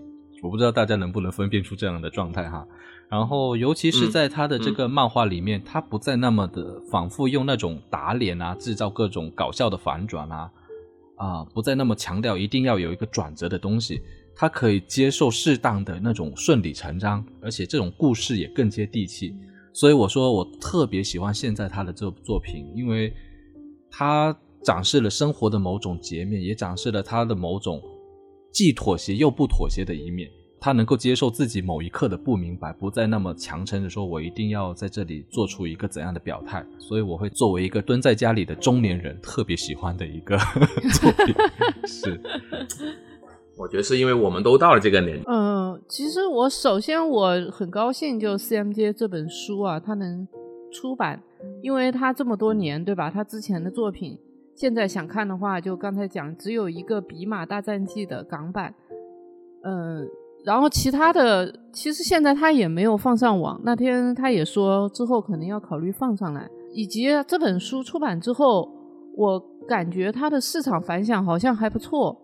[0.42, 2.68] 我不知道大家能不能分辨出这样的状态哈。
[3.10, 10.52] 然后，尤其是在他的这个漫画里面，他不再那么的反复用那种打脸啊，制造各种搞笑的反转啊，
[11.18, 14.02] 啊，不再那么强调一定要有一个转折的东西。
[14.36, 19.34] 他可以接受适当的那种顺理成章，而且这种故事也更接地气。
[19.72, 23.14] 所以我说我特别喜欢现在他的这部作品，因为
[23.90, 27.80] 他展示了生活的某种截面，也展示了他的某种
[28.52, 30.28] 既妥协又不妥协的一面。
[30.60, 36.66] 他能够接受自己某一刻的不明白，不再那么强撑着说我一定要在这里做出一个怎样的表态。
[36.80, 40.36] 所以我会作为一个蹲在家里的中年人，特别喜欢的一个
[41.00, 41.36] 作品。
[41.86, 42.20] 是，
[43.56, 50.28] 我觉得是因为我们都到了这个年纪，嗯，其实我首先我很高兴，就 CMJ 这本书啊，它能
[50.74, 51.22] 出版，
[51.62, 53.12] 因为它这么多年，对吧？
[53.12, 54.18] 他之前的作品，
[54.56, 58.74] 现在想看的话，就刚才讲，只有一个《比马大战记》的港版，
[59.64, 60.08] 嗯，
[60.46, 63.60] 然后其他的，其实现在他也没有放上网。
[63.64, 66.50] 那天他也说，之后可能要考虑放上来。
[66.74, 68.70] 以及这本书出版之后，
[69.16, 72.22] 我感觉它的市场反响好像还不错。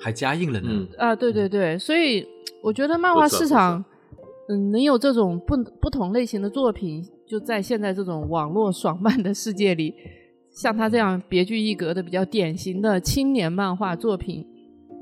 [0.00, 0.68] 还加印了呢。
[0.70, 2.24] 嗯啊，对对对，所以
[2.62, 3.84] 我觉得漫画市场，
[4.48, 9.92] 嗯，能有这种不不同类型的作品，就在现在这种网络爽漫的世界里，
[10.54, 14.46] 像他这样别具一格的比较典型的青年漫画作品，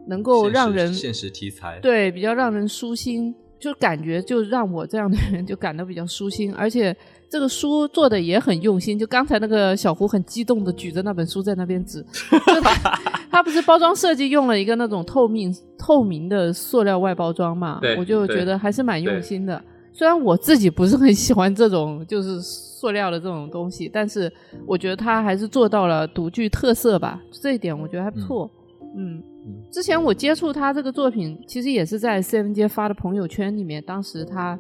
[0.07, 6.97] 能够让人现实题材，对比较让人舒心，就感觉就让我这样的人就感到比较舒心，而且
[7.29, 8.99] 这个书做的也很用心。
[8.99, 12.01] 就刚才那个小胡很激动的举着那本书在那边指，
[12.47, 12.99] 就他
[13.31, 19.63] 他不是包装设计用了一个那种透明透明的塑料外包装嘛，我就觉得还是蛮用心的。
[19.93, 24.33] 虽然我自己不是很喜欢这种就是塑料的这种东西，但是
[24.67, 28.51] 我觉得他还是做到了独具特色吧，这一点我觉得还不错。
[28.97, 29.23] 嗯，
[29.71, 34.59] 之前我接触他这个作品，其实也是在 CM 街发的朋友圈里面，当时他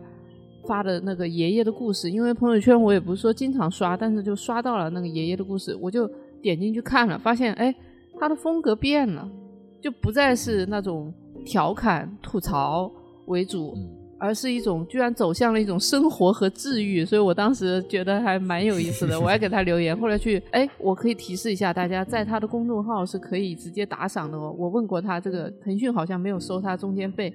[0.69, 6.09] 发的那个爷爷的故事，因为朋友圈我也不是说经常刷，但是就刷到了那个爷爷的故事，我就
[6.43, 7.75] 点进去看了，发现哎，
[8.19, 9.29] 他的风格变了，
[9.81, 11.13] 就不再是那种
[11.45, 12.91] 调侃吐槽
[13.27, 13.89] 为主，嗯
[14.21, 19.19] 而是一种居然走向了一种生活和治愈，所以我当时觉得还蛮有意思的。
[19.19, 24.55] 我还给他留言，后来去，哎，我可以提示一下大家，在他的公众号是可以直接打赏的哦。
[24.59, 27.33] 我问过他，这个腾讯好像没有收他中间费，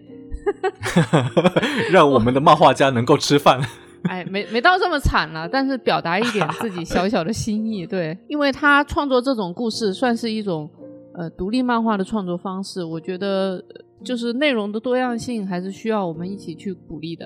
[1.91, 3.59] 让我们的漫画家能够吃饭。
[4.07, 10.69] 哎，没没到这么惨了，但是表达一点自己小小的心意，对，因为他创作这种故事算是一种
[11.15, 13.59] 呃独立漫画的创作方式，我觉得
[14.05, 17.25] 就是内容的多样性还是需要我们一起去鼓励的。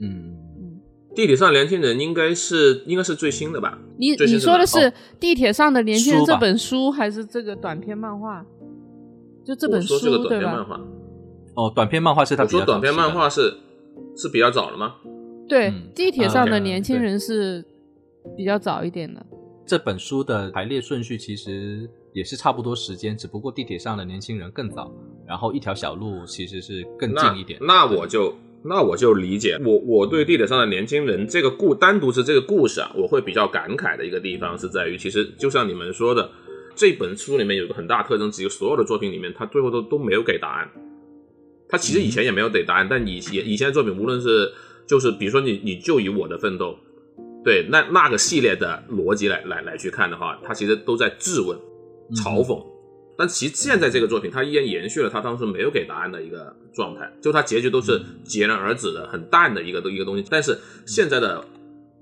[0.00, 0.80] 嗯嗯，
[1.14, 3.78] 地铁上年轻人应该是应该是最新的吧？
[3.98, 8.44] 你你说的是地铁上的年轻人这本书，还是这个短篇漫画？
[9.44, 10.50] 就这本书我说这个短对吧？
[10.50, 10.80] 篇漫画，
[11.54, 13.54] 哦，短篇漫画是他我说短篇漫画是
[14.14, 14.96] 是比较早了吗？
[15.48, 17.64] 对，嗯地铁上的啊年轻人是
[18.36, 19.24] 比较早一点的。
[19.66, 24.92] 这本书的排列顺序其实也是差不多时间，只不过地铁上的年轻人更早，
[25.30, 27.56] 然后一条小路其实是更近一点。
[27.62, 36.28] 那我就那我就理解，我我对地铁上的年轻人这个故单独是这个故事啊，我会比较感慨的一个地方是在于，其实就像你们说的，
[36.74, 40.68] 这本书里面有个很大特征，只有所有的作品里面，他最后都都没有给答案。
[41.68, 44.52] 他其实以前也没有给答案，但以以以前的作品，无论是
[44.88, 46.76] 就是比如说你你就以我的奋斗，
[47.44, 51.56] 对那那个系列的逻辑来来来去看的话，他其实都在质问、
[52.16, 52.60] 嘲讽。
[53.20, 60.24] 但其实现在这个作品，它依然延续了他当时没有给答案的一个状态，就它结局都是戛然而止的，很淡的一个一个东西。
[60.30, 61.44] 但是现在的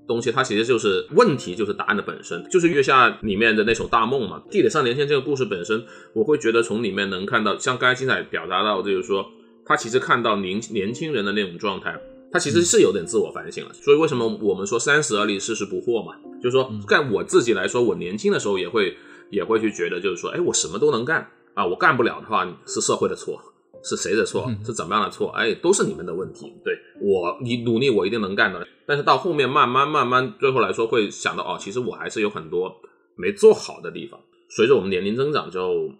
[0.07, 4.41] 东西，它其实就是问题，就是答案的本身，就是月下里面的那首大梦嘛。
[4.49, 9.29] 地铁上连线这个故事本身，我会觉得从里面能看到，像刚才金仔表达到，就是说
[9.65, 11.99] 他其实看到年年轻人的那种状态，
[12.31, 13.71] 他其实是有点自我反省了。
[13.73, 16.15] 所以为什么我们说三十而立，四十不惑嘛？
[16.41, 18.95] 就是说，在我自己来说，我年轻的时候也会
[19.31, 23.39] 也会去觉得，就是说，哎，我什么都能干啊，我干不了的话是社会的错，
[23.83, 25.29] 是谁的错，是怎么样的错？
[25.29, 26.53] 哎，都是你们的问题。
[26.63, 28.67] 对我，你努力，我一定能干的。
[28.85, 32.75] 但是到后面慢慢慢慢，最后来说会想到，哦，其实我还是有很多
[33.15, 34.19] 没做好的地方。
[34.49, 35.91] 随着我们年龄增长，就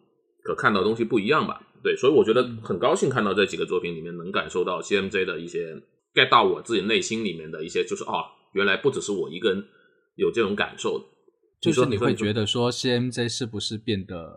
[0.43, 1.61] 可看到的东西不一样吧。
[1.83, 5.81] 对，所以我觉得很高兴看到这几个作品里面能感受到 CMJ 的一些
[6.13, 9.63] get 到我自己内心里面的一些，就是哦，原来不只是我一个人
[10.15, 11.05] 有这种感受的。
[11.61, 14.31] 就是你会觉得说 CMJ 是不是变得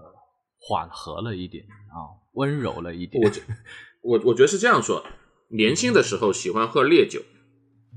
[0.59, 3.23] 缓和了一点啊，温柔了一点？
[3.25, 3.41] 我觉
[4.03, 5.05] 我我觉得是这样说，
[5.51, 7.21] 年轻的时候喜欢喝烈酒，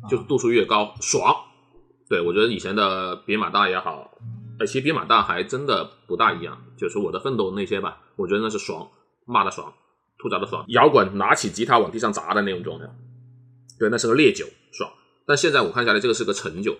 [0.10, 1.36] 就度数越高爽。
[2.08, 4.12] 对我觉得以前的别马大也好，
[4.60, 8.88] 呃，其实别马大还真的不大一样，就是我的奋斗那些吧，我觉得那是爽，
[9.26, 9.74] 骂的爽，
[10.20, 12.86] 吐槽的爽，摇滚拿起吉他往地上砸的那种状态。
[13.80, 14.92] 对，那是个烈酒，爽。
[15.26, 16.78] 但现在我看下来，这个是个陈酒，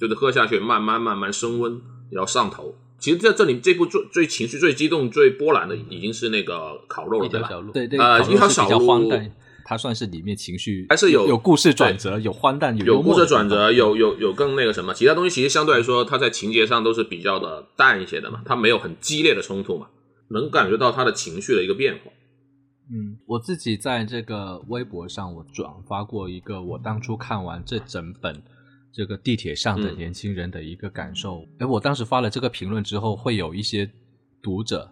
[0.00, 1.78] 就是喝下去慢慢慢慢升温，
[2.10, 2.74] 然后上头。
[2.98, 7.48] 其实在这里这部最最情绪最激动、最波澜的，已经是那个烤肉了，对吧？
[7.48, 9.32] 小路，对对，呃烤肉是比较一条小路荒诞，
[9.64, 19.86] 它算是里面情绪还是有有故事转折，有荒诞，有有故事转折，有有有更那个什么，其他东西其实相对来说，它在情节上都是比较的淡一些的嘛，它没有很激烈的冲突嘛，
[20.28, 22.10] 能感觉到他的情绪的一个变化。
[22.92, 28.42] 嗯，我自己在这个微博上，我转发过一个我当初看完这整本
[28.92, 31.44] 这个地铁上的嗯年轻人的一个感受。
[31.58, 33.90] 哎、我当时发了这个评论之后，会有一些
[34.42, 34.90] 读者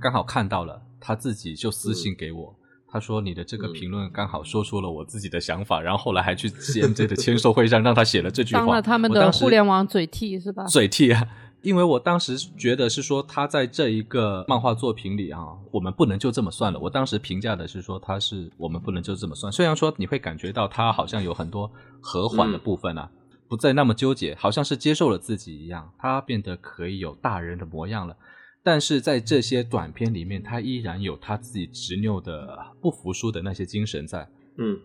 [0.00, 2.54] 刚好看到了，他自己就私信给我。
[2.92, 10.64] 他说：“你的这个嗯评论刚好说出了我自己的想法，然后后来还去 CMJ 的签售会上让他写了这句话，当了他们的互联网嘴替是吧？
[10.64, 11.24] 嘴替啊，
[11.62, 16.80] 因为我当时觉得是说他在这一个漫画作品里啊，我们不能就这么算了。
[16.80, 23.08] 我当时评价的是说他是我们不能就这么算，虽然说你会感觉到他好像有很多和缓的部分啊，
[23.50, 28.16] 不再那么纠结，好像是接受了自己一样，他变得可以有大人的模样了。
[28.62, 34.30] 但是在这些短片里面，他依然有他自己执拗的、不服输的那些精神在。
[34.56, 34.78] 嗯，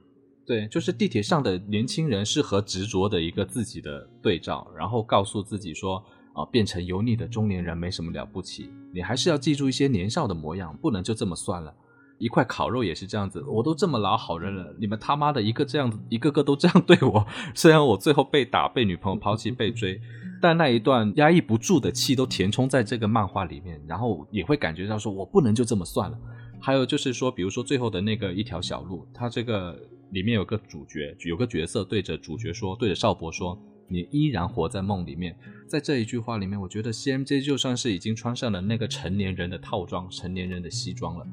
[0.48, 11.72] 对，就是地铁上的年轻人是和执着的一个自己的对照，然后告诉自己说啊、变成油腻的中年人没什么了不起，你还是要记住一些年少的模样，不能就这么算了。
[12.18, 17.26] 一块烤肉也是这样子，我都这么老好人了，你们他妈的一个这样子，一个个都这样对我。
[17.54, 20.00] 虽然我最后被打、被女朋友抛弃、被追，
[20.42, 26.18] 但那一段压抑不住的气都填充在这个漫画里面，然后也会感觉到说我不能就这么算了。
[26.62, 29.78] 还有就是说，比如说最后的那个一条小路，它这个
[30.12, 41.28] 里面有个主角，有个角色对着主角说，对着少博说：“你依然活在梦里面。”在这一句话里面，我觉得 CMJ 就算是已经穿上了那个成年人的套装、成年人的西装了，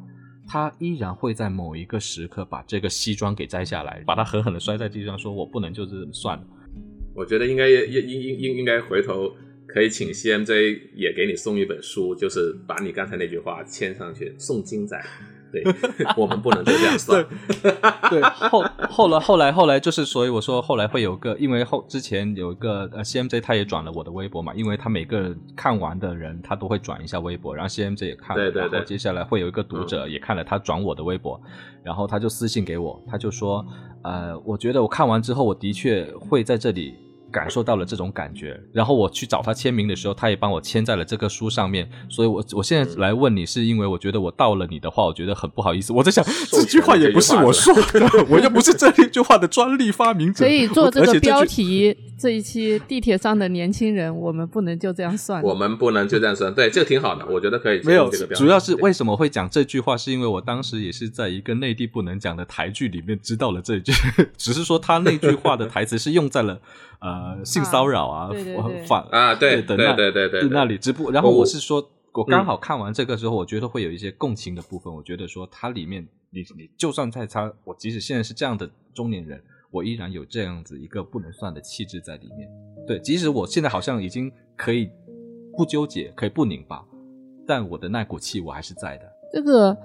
[0.53, 6.45] 他依然会在某一个时刻把这个西装给摘下来，把它狠狠的摔在地上，说：“我不能就这么算了。
[7.15, 9.35] 我觉得应该也应应应应该回头
[9.67, 15.03] 可以请 CMJ 也给你送一本书，就是把你刚才那句话签上去，送金仔。
[15.53, 15.63] 对，
[16.17, 17.25] 我们不能就这样算。
[18.11, 31.41] 对， 后后来后来后来就是，所以我说后来会有个，因为后之前有一个呃 CMJ 他也转了我的微博嘛，因为他每个看完的人他都会转一下微博，然后 CMJ 也看了，对对对，接下来会有一个读者也看了他转我的微博，
[31.85, 33.65] 然后他就私信给我，他就说，
[34.03, 36.95] 呃，我觉得我看完之后，我的确会在这里。
[37.33, 41.89] 感受到了这种感觉，然后我去找他签名的时候，他也帮我签在了这个书上面。
[42.09, 45.93] 所以，我我现在来问你，是因为我觉得我到了你的话，我觉得很不好意思。
[45.93, 50.45] 我在想，这句话也不是我说的，我又不是这一句话的专利发明者。
[50.45, 55.43] 所以做这个标题，这一期地铁上的年轻人，我们不能就这样算。
[55.43, 57.83] 我们不能就这样算，对，这个挺好的，我觉得可以。
[57.83, 63.93] 没有，主要是为什么会讲这句话，是因为我当时也是在一个内地不能讲的台剧里面知道了这句，
[64.39, 66.61] 只是说他那句话的台词是用在了。
[67.01, 68.31] 呃，性骚扰啊，
[68.87, 71.11] 反啊，对对对对对对，那里直播。
[71.11, 74.95] 然后我是说，我刚好看完这个之后，我觉得会有一些共情的部分。
[74.95, 82.49] 我觉得说，它里面，你你就算在他，我即使现在是这样的中年人，我依然有这样子一个不能算的气质在里面。
[82.87, 84.89] 对，即使我现在好像已经可以
[85.57, 86.85] 不纠结，可以不拧巴，
[87.47, 89.05] 但我的那股气我还是在的。
[89.33, 89.77] 这个，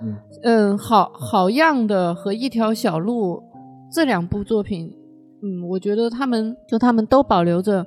[0.43, 3.41] 嗯，好好样的和一条小路
[3.91, 4.93] 这两部作品。
[5.41, 7.85] 嗯，我觉得他们就他们都保留着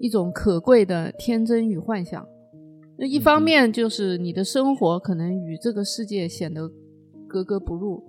[0.00, 2.26] 一种可贵的天真与幻想。
[2.98, 6.68] 那一方面就是你的生活可能与这个世界显得
[7.28, 8.02] 格格不入，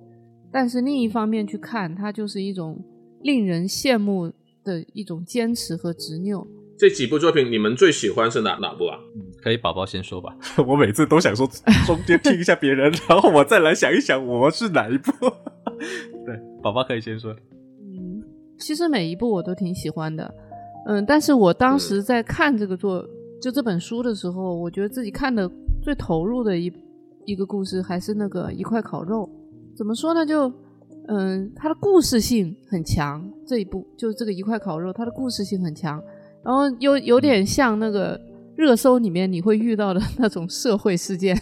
[0.52, 2.84] 但是另一方面去看，它就是一种
[3.21, 4.32] 令人羡慕
[4.63, 6.45] 的一种坚持和执拗。
[6.77, 8.97] 这几部作品，你们最喜欢是哪哪部啊？
[9.41, 10.34] 可以，宝宝先说吧。
[10.65, 11.45] 我每次都想说
[11.86, 15.12] 中间听一下别人， 然后我再来想一想我是哪一部。
[16.25, 17.36] 对，宝宝可以先说。
[17.82, 18.23] 嗯
[18.58, 20.34] 其实每一部我都挺喜欢的，
[20.88, 23.05] 嗯，但是我当时在看这个作
[23.41, 25.49] 就这本书的时候，我觉得自己看的
[25.82, 26.71] 最投入的一
[27.25, 29.29] 一个故事还是那个一块烤肉。
[29.75, 30.25] 怎么说呢？
[30.25, 30.51] 就
[31.10, 33.28] 嗯，它的故事性很强。
[33.48, 36.02] 这一部就这个一块烤肉，它的故事性很强，
[36.43, 38.19] 然后有有点像那个
[38.56, 41.39] 热搜里面你会遇到的那种社会事件。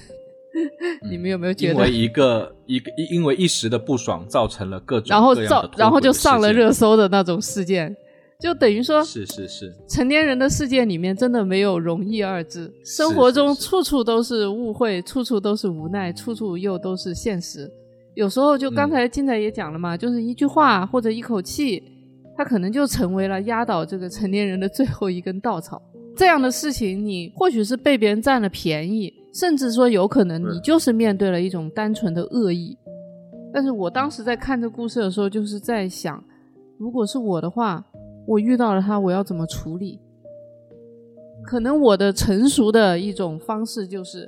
[1.07, 7.95] 你们有没有觉得，因为一个一个因为一时的不爽造成了各种然后造然后就上了热搜的那种事件，
[8.39, 17.71] 就等于说，是是是，成年人的世界里面真的没有容易二字，生活中处处都是误会，处处都是无奈，处处又都是现实。
[18.17, 21.83] 有时候就刚才金仔也讲了嘛，就是一句话或者一口气，
[22.35, 25.79] 他可能就成为了压倒这个成年人的最后一根稻草。
[26.15, 29.13] 这样的事情，你或许是被别人占了便宜。
[29.35, 32.75] 甚至说，有可能你就是面对了一种单纯的恶意。
[33.53, 36.23] 但是我当时在看这故事的时候，就是在想，
[36.79, 37.85] 如果是我的话，
[38.25, 39.99] 我遇到了他，我要怎么处理？
[41.43, 44.27] 可能我的成熟的一种方式就是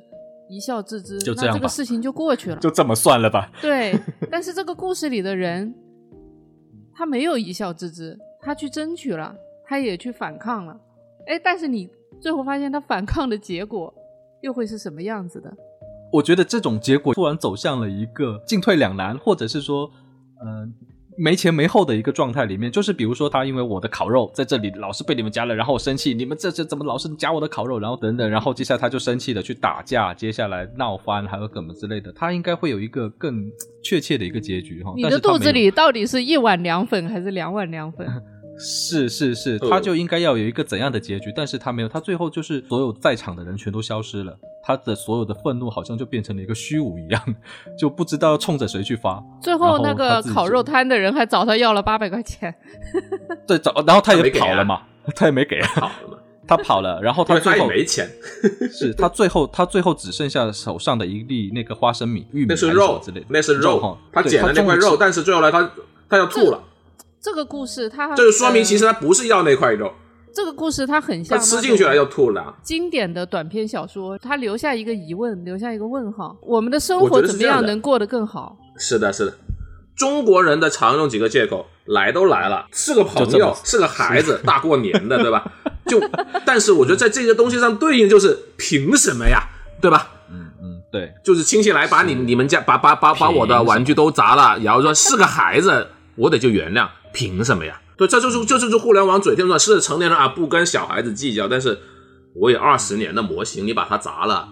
[0.49, 3.49] 一笑置之，就这样这个事情就过去了，就这么算了吧。
[3.61, 3.97] 对，
[4.29, 5.73] 但是这个故事里的人，
[6.93, 9.35] 他没有一笑置之，他去争取了，
[9.65, 10.77] 他也去反抗了。
[11.27, 13.93] 哎，但是你最后发现，他反抗的结果。
[14.41, 15.53] 又会是什么样子的？
[16.13, 19.91] 我觉得这种结果突然走向了一个进退两难，或者是说，
[20.39, 20.65] 呃，
[21.19, 22.71] 没前没后的一个状态里面。
[22.71, 27.77] 就是比如说，他因为我的烤肉在这里老是被你们夹了，然后我生气，你们这这怎么老是夹我的烤肉？
[27.79, 32.11] 然后等等，然后接下来他就生气的去打架，接下来闹翻，还有什么之类的。
[32.13, 33.51] 他应该会有一个更
[33.83, 34.93] 确切的一个结局哈。
[34.95, 38.07] 你的肚子里到底是一碗凉粉还是两碗凉粉？
[38.59, 41.31] 是是是，他就应该要有一个怎样的结局？
[41.33, 47.35] 但是他没有，他最后就是所有在场的人全都消失了，他的所有的愤怒好像就变成了一个虚无一样，
[47.79, 49.23] 就不知道冲着谁去发。
[49.41, 52.53] 最后那个烤肉摊的人还找他要了八百块钱，
[53.47, 54.81] 对，找然后他也跑了嘛，
[55.15, 56.07] 他也没给，跑了。
[56.09, 58.09] 嘛，他跑了，然后他最后没钱，
[58.71, 63.79] 是他最后他最后只剩下手上的一粒那个花生米、玉米、那是肉之类的，那是肉。
[63.79, 65.71] 哈，他捡了那块肉，但是最后来他
[66.09, 66.61] 他要吐了。
[67.21, 69.91] 这个故事，它就是说明其实它不是要那块肉。
[70.33, 72.55] 这个故事它很像，他吃进去了又吐了。
[72.63, 78.57] 经典的短篇小说，它留下一个疑问，留下一个问号：我们的生活怎么样能过得更好？
[78.77, 79.33] 是的，是的。
[79.95, 85.51] 中国人的常用几个借口，来都来了，是个朋友，是个孩子， 大过年的，对吧？
[85.87, 85.99] 就，
[86.45, 89.41] 但是我觉得在这些东西上对应就是凭什么呀，
[89.81, 90.11] 对吧？
[90.31, 96.87] 嗯嗯，对，就是亲戚来把你你们家把把把把我的玩具都砸了，然后说是个孩子，我得就原谅。
[97.13, 97.81] 凭什么呀？
[97.97, 101.47] 对，这就是这就是互联网嘴天说，是成年人啊，不跟小孩子计较。
[101.47, 101.77] 但是
[102.33, 104.47] 我有二十年的模型，你把它砸了，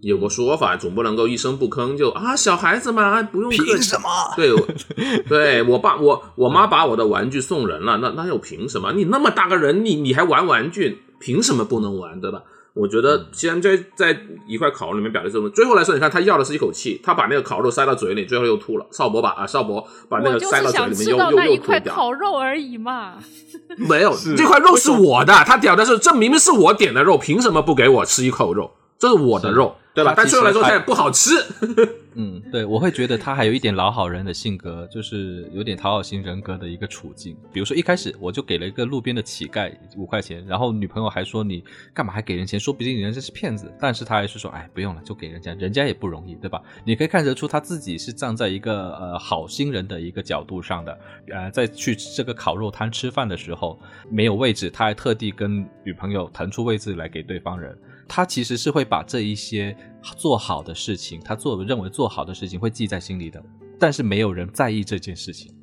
[0.00, 4.08] 有个说法，总不能够一声不吭就啊，小孩子嘛，不用凭什么？
[4.36, 4.54] 对，
[5.28, 8.92] 对我爸我我妈把我的玩具送人了，那那又凭什么？
[8.92, 12.20] 你那么大个人，你你还玩玩具，凭什么不能玩？
[12.20, 12.42] 对吧？
[12.74, 14.18] 我觉得 CMJ 在
[14.48, 18.86] 一块烤肉里面表现这种，最后来说，你看他要的是一口气，他把那个烤肉塞到嘴里，最后又吐了。
[18.90, 21.94] 邵博把啊，邵博把那个塞到嘴里面又到那一块又又吐掉。
[21.94, 23.14] 烤肉而已嘛。
[23.78, 28.72] 没有，这块肉是我的，他屌的是，这明明是我点的肉，凭什么不给我吃一口肉？
[28.98, 30.12] 这是我的肉，对吧？
[30.16, 31.30] 但最后来说，还它也不好吃。
[32.16, 37.36] 嗯，对，我会觉得他还有一点老好人的性格，就是有点讨好型人格的一个处境。
[37.52, 46.62] 比如说一开始我就给了一个路边的乞丐五块钱，然后女朋友还说你干嘛还给人钱，说不定人家是骗子，但是他还是说哎不用了，就给人家，人家也不容易，对吧？
[46.84, 50.98] 你可以看得出他自己是站在一个呃好心人的一个角度上的，
[51.30, 53.76] 呃，在去这个烤肉摊吃饭的时候
[54.08, 57.76] 没有位置，他还特地跟女朋友腾出位置来给对方人。
[58.08, 59.76] 他其实是会把这一些
[60.16, 63.42] 做好的事情，他做认为做好的事情会记在心里的，
[63.78, 65.54] 但是没有人在意这件事情。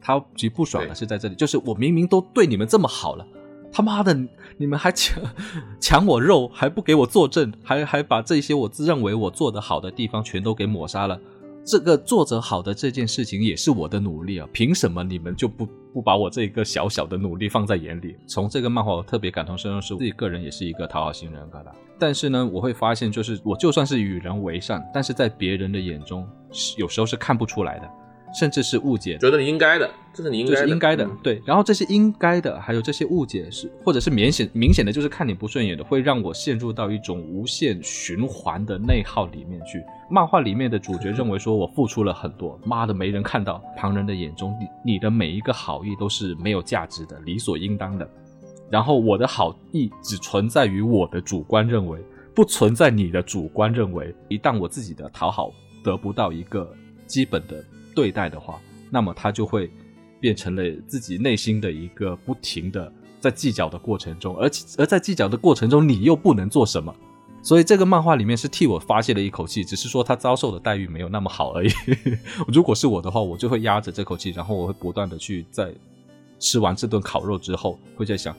[0.00, 3.26] 他极不爽的是在这里，就是我明明都对你们这么好了，
[3.70, 4.16] 他妈的
[4.56, 5.22] 你们还抢
[5.78, 11.20] 抢我肉，还不给我作证，还还把这些我自认为我做得好的地方全都给抹杀了。
[11.70, 15.64] 这个做得好的这件事情也是我的努力啊，凭什么你们就不
[15.94, 18.16] 不把我这一个小小的努力放在眼里？
[18.26, 21.72] 从这个漫画我特别感同身受，是自己个人也是一个讨好型人格的。
[21.96, 26.26] 但是呢，我会发现，就是我就算是与人为善，但是在别人的眼中，
[26.76, 27.88] 有时候是看不出来的，
[28.34, 29.18] 甚至是误解。
[29.18, 31.42] 觉得你应该的，这是你应该的，这是应该的，嗯对。
[31.44, 39.82] 然后这些应该的，还有这些误解是，或者是明显明显的，就是看你不顺眼的，会让我陷入到一种无限循环的内耗里面去。
[40.10, 48.08] 漫画里面的主角认为说我付出了很多，妈的没人看到，旁人的眼中你你的每一个好意都是没有价值的，理所应当的。
[48.68, 51.98] 然后我的好意只存在于我的主观认为，
[52.34, 54.14] 不存在你的主观认为。
[54.28, 55.52] 一旦我自己的讨好
[55.82, 56.72] 得不到一个
[57.04, 57.64] 基本的
[58.00, 59.70] 对待的话，那么他就会
[60.18, 62.90] 变成了自己内心的一个不停的
[63.20, 66.94] 在计较的过程中，而而在计较的过程中，你又不能做什么。
[67.42, 71.70] 所以这个漫画里面是替我发泄了一口气，只是说他遭受的待遇没有那么好而已。
[72.48, 75.74] 如果是我的话，我就会压着这口气，然后我会不断的去在
[76.38, 78.34] 吃完这顿烤肉之后，会在想，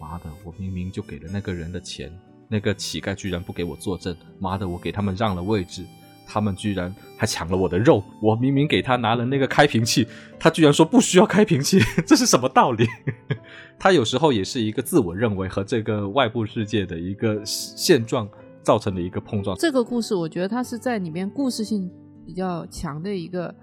[0.00, 2.12] 妈的，我明明就给了那个人的钱，
[2.48, 5.84] 那个乞丐居然不给我作证，妈的，我给他们让了位置，
[6.26, 10.06] 他们居然还抢了我的肉，我明明给他拿了那个开瓶器，
[10.38, 12.86] 他居然说不需要开瓶器， 这是什么道理？
[13.78, 18.28] 他有时候也是一个自我认为和这个外部世界的一个现状
[18.62, 19.56] 造成的一个碰撞。
[19.58, 21.90] 这个故事，我觉得它是在里面故事性
[22.24, 23.54] 比较强的一个。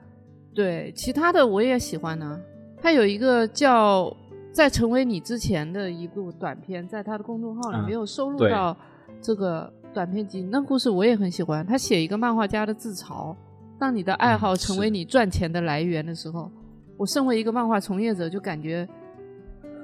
[0.54, 2.38] 对，其他的我也喜欢呢、
[2.82, 4.04] 他有一个叫
[4.52, 8.76] 《在成为你之前》的一部短片，在他的公众号里嗯没有收录到
[9.22, 10.42] 这个短片集。
[10.52, 11.66] 那故事我也很喜欢。
[11.66, 13.36] 他写一个漫画家的自嘲，
[13.80, 16.52] 当你的爱好嗯成为你赚钱的来源的时候，
[16.98, 18.88] 我身为一个漫画从业者，就感觉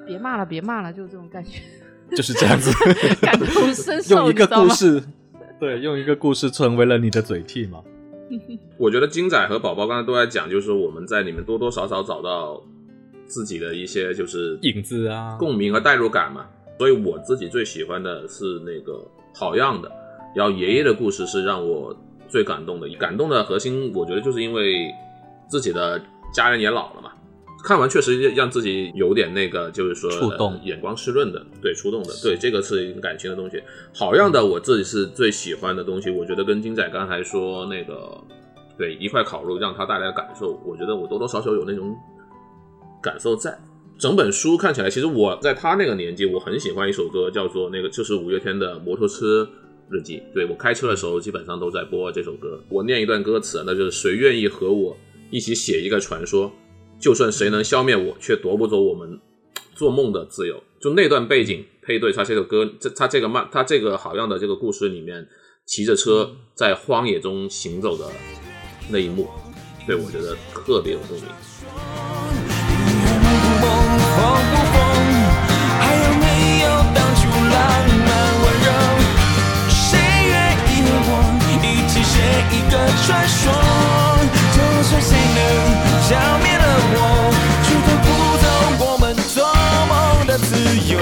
[0.06, 1.60] 别骂了，别骂了，就这种感觉，
[2.16, 2.72] 就是这样子，
[3.22, 5.04] 感同身受， 用一个故事，
[5.60, 7.84] 对，用一个故事成为了你的嘴替嘛。
[8.78, 12.62] 我觉得金仔和宝宝刚才都在讲，就是我们在里面多多少少找到
[13.26, 16.46] 自己的一些就是影子啊共鸣和代入感嘛。
[16.78, 19.04] 所以我自己最喜欢的是那个
[19.38, 19.92] 好样的，
[20.36, 21.96] 然后爷爷的故事是让我
[22.28, 22.90] 最感动的。
[22.98, 24.92] 感动的核心，我觉得就是因为
[25.48, 26.02] 自己的
[26.34, 27.12] 家人也老了嘛，
[27.64, 33.62] 看完确实让自己有点那个，就是说触动呃眼光湿润的，对，触动的，对，这个是感情的东西。
[33.94, 38.18] 好样的，我自己是最喜欢的东西，我觉得跟金仔刚才说那个，
[38.76, 41.96] 对，一块烤肉让他带来的感受，我觉得我多多少少有那种
[43.04, 43.56] 感受在。
[43.98, 49.50] 整本书看起来，其实我在他那个年纪，我很喜欢一首歌，叫做那个就是五月天的《摩托车
[49.90, 50.18] 日记》。
[50.36, 52.62] 对我开车的时候，基本上都在播这首歌。
[52.70, 54.96] 我念一段歌词，那就是谁愿意和我
[55.32, 56.52] 一起写一个传说？
[57.00, 59.20] 就算谁能消灭我，却夺不走我们
[59.74, 60.62] 做梦的自由。
[60.80, 65.28] 就那段背景配对他这个歌，这他这个漫，他这个好样的这个故事里面，
[65.66, 68.06] 骑着车在荒野中行走的
[68.92, 69.28] 那一幕，
[69.88, 72.27] 对我觉得特别有共鸣。
[74.28, 74.76] 梦疯不疯？
[75.80, 76.26] 还有没
[76.60, 77.56] 有当初浪
[78.06, 78.10] 漫
[78.44, 78.68] 温柔？
[79.70, 79.88] 谁
[80.28, 80.36] 愿
[80.68, 81.12] 意和我
[81.64, 82.14] 一起写
[82.52, 82.74] 一个
[83.06, 83.40] 传说？
[84.54, 85.40] 就算谁能
[86.04, 86.10] 消
[86.44, 87.00] 灭了我，
[87.64, 88.08] 却夺不
[88.44, 88.46] 走
[88.86, 89.36] 我们做
[89.88, 89.92] 梦
[90.28, 90.50] 的自
[90.92, 91.00] 由。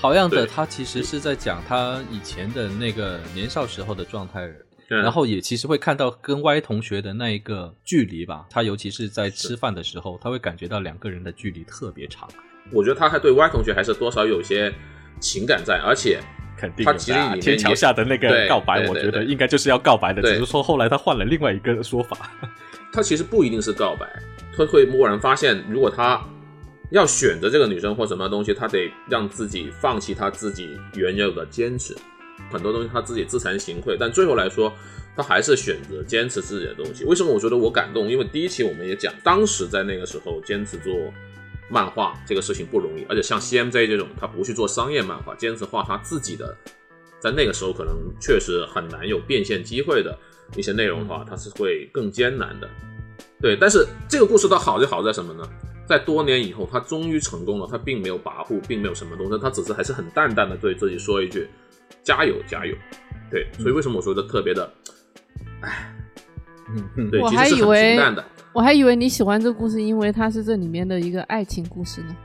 [0.00, 4.48] 好样的，他其实是在讲他以前的那个年少时候的状态，
[4.88, 8.46] 对然后也其实会看到跟 Y 同学的那一个距离吧。
[8.48, 12.26] 他尤其是在吃饭的时候，他会感觉到两个人的距离特别长。
[12.72, 14.72] 我觉得他还对 Y 同学还是多少有些
[15.20, 16.18] 情感在，而且
[16.56, 22.30] 肯定他其实里面天桥下的那个告白，我觉得应该就是要告白的，只是说后来他换了另外一个说法。
[22.90, 24.06] 他其实不一定是告白，
[24.56, 26.18] 他会蓦然发现，如果他
[26.90, 31.94] 要选择这个女生或什么东西，他得让自己放弃他自己原有的坚持，
[32.50, 34.72] 很多东西他自己自惭形秽，但最后来说，
[35.16, 37.04] 他还是选择坚持自己的东西。
[37.04, 38.08] 为什么我觉得我感动？
[38.08, 40.94] 因为第一期我们也讲，当时在那个时候坚持做
[41.70, 46.56] 漫画这个事情不容易，而且像 CMJ 这种，他不去做商业漫画，坚持画他自己的，
[47.20, 50.18] 在那个时候可能确实很难有变现机会的
[50.56, 52.68] 一些内容的话，他是会更艰难的。
[53.40, 55.48] 对，但是这个故事的好就好在什么呢？
[55.86, 61.48] 在多年以后，他终于成功了，他并没有跋扈，并没有什么东西，他只是还是很淡淡的对自己说一句
[62.02, 62.74] ：“加油，加油。”
[63.30, 64.72] 对，所以为什么我说的特别的，
[65.60, 65.94] 哎，
[66.74, 68.24] 嗯嗯，对，我其实是很还以为平淡的，
[68.54, 72.16] 我还以为你喜欢这个故事，因为它是这里面的一个爱情故事呢。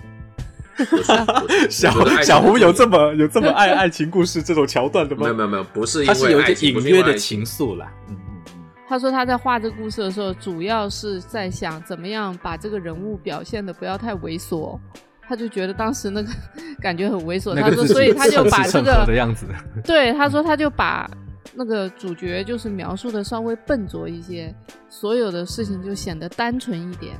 [1.70, 1.94] 小
[2.24, 7.92] 小胡有这么有这么爱爱情故事这种桥段的吗没有没有没有，不是因他是有一点为爱情，不隐约的情愫啦。
[8.08, 8.64] 嗯嗯嗯。
[8.88, 14.80] 他说他在画这个故事的时候，主要是在想怎么样把这个人物表现的不要太猥琐。
[15.28, 16.30] 他就觉得当时那个
[16.82, 19.46] 感觉很猥琐，他说，那个是所以他就把这称职称合的个，样子。
[19.84, 21.10] 对，他说他就把
[21.54, 24.54] 那个主角就是描述的稍微笨拙一些，
[24.90, 27.16] 所有的事情就显得单纯一点。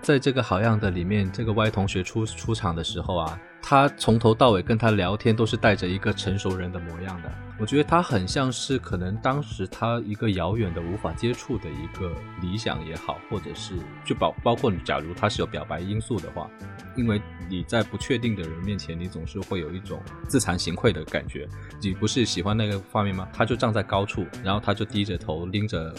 [0.00, 7.30] 在这个好样的里面，这个 Y 同学出出场的时候啊，他从头到尾跟他聊天都是带着一个成熟人的模样的。
[7.62, 16.50] 我觉得他很像是可能当时他一个遥远的无法接触的一个理想也好，或者是就包包括你，假如他是有表白因素的话，
[16.96, 21.48] 因为你在不确定的人面前，你总是会有一种自惭形秽的感觉。
[21.80, 23.28] 你不是喜欢那个画面吗？
[23.32, 25.94] 他就站在高处，然后他就低着头拎着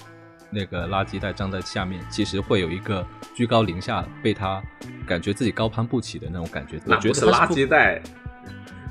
[0.50, 4.62] 那个垃圾袋站在下面，其实会有一个居高临下，被他
[5.08, 6.78] 感觉自己高攀不起的那种感觉。
[6.88, 8.04] 我觉得他不圾袋，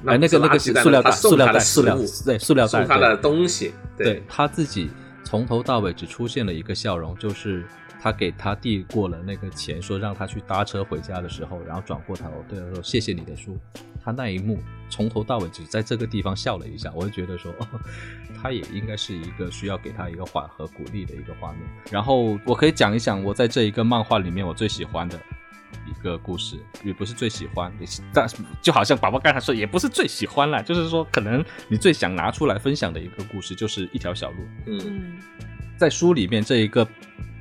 [0.07, 4.91] 哎，那个那个是塑料袋，塑料袋，塑料对塑料袋，对送他的东西，对他自己
[5.25, 7.65] 从头到尾只出现了一个笑容，就是
[8.01, 13.57] 他给他递过了那个钱，说让他去搭车回家的时候，然后转过头对他说：“谢谢你的书。”
[14.05, 14.59] 他那一幕
[14.91, 17.67] 从头到尾只在这个地方笑了一下，我就觉得说，哦，
[18.43, 21.61] 他也应该是一个需要给他一个缓和鼓励的一个画面。
[21.89, 25.17] 然后我可以讲一讲我在这一个漫画里面我最喜欢的。
[25.87, 27.73] 一个故事也不是最喜欢，
[28.13, 28.27] 但
[28.61, 34.37] 就好像宝宝刚才说，也不是最喜欢啦，就是说可能你最想拿出来分享的一个故事，就是一条小路。
[34.67, 35.19] 嗯嗯
[35.77, 36.87] 在书里面，这一个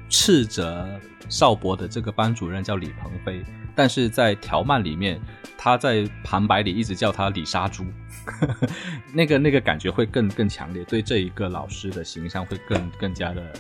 [0.10, 3.44] 斥责少博的这个班主任叫李鹏飞，
[3.76, 5.22] 但是在条漫里面，
[5.58, 7.86] 他在旁白里一直叫他李杀猪，
[9.14, 13.54] 那个那个感觉会更更强烈，对这一个老师的形象会更更加的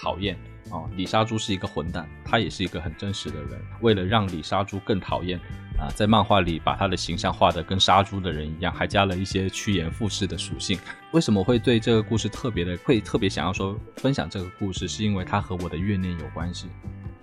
[0.00, 0.38] 讨厌。
[0.70, 3.60] 哦，李杀猪是一个混蛋，他也是一个很真实的人。
[3.80, 5.38] 为了让李杀猪更讨厌
[5.78, 10.78] 啊，在漫画里把他的形象画得跟杀猪的人一样，还加了一些趋炎附势的属性。
[11.12, 14.86] 为什么会对这个故事特别的会特别想要说分享这个故事？
[14.86, 16.68] 是因为它和我的怨念有关系。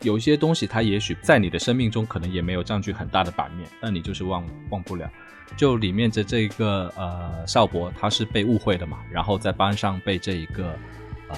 [0.02, 5.10] 有一些东西，它也许在你的生命中可能也没有占据很大的版面，但你就是忘忘不了。
[5.56, 10.78] 就里面的这个呃邵博，他是被误会的嘛，然后在班上被这一个
[11.30, 11.38] 呃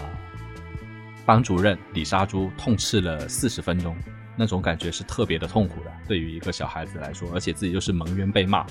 [1.30, 3.96] 班主任李杀猪痛斥了四十分钟，
[4.36, 8.66] 那种感觉是特别的痛苦的，对于一个小孩子来说，而且自己又是蒙冤被骂。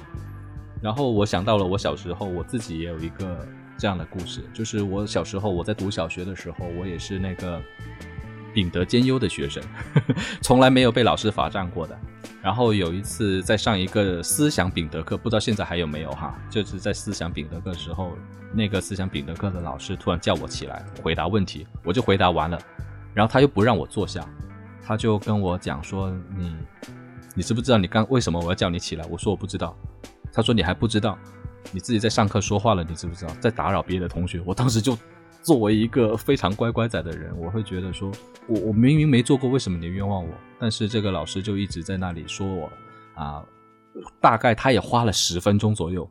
[0.82, 3.46] 然后我想到了我小时候，我自己也有一个
[3.76, 7.62] 这样的故事，就是我小时候我在读小学的时候，我也是那个
[8.54, 9.62] 品德兼优的学生，
[10.42, 11.98] 从来没有被老师罚站过的。
[12.40, 16.38] 然后有一次在上一个思想品德课，不知道现在还有没有哈？
[16.48, 18.12] 就是在思想品德课的时候，
[18.54, 22.58] 那个思想品德课的老师突然叫我起来回答问题，我就回答完了，
[23.12, 24.24] 然后他又不让我坐下，
[24.82, 26.56] 他就跟我讲说你
[27.34, 29.04] 你知不知道你刚为什么我要叫你起来？
[29.10, 29.76] 我说我不知道。
[30.32, 31.18] 他说你还不知道，
[31.72, 34.40] 你自己在上课说话了，你知不知道在打扰别的同学？
[34.46, 34.96] 我当时就
[35.48, 38.12] 作为一个非常乖乖仔的人，我会觉得说
[38.46, 40.30] 我我明明没做过，为什么你冤枉我？
[40.60, 42.70] 但是这个老师就一直在那里说我
[43.14, 43.42] 啊，
[44.20, 46.06] 大概他也花了十分钟左右，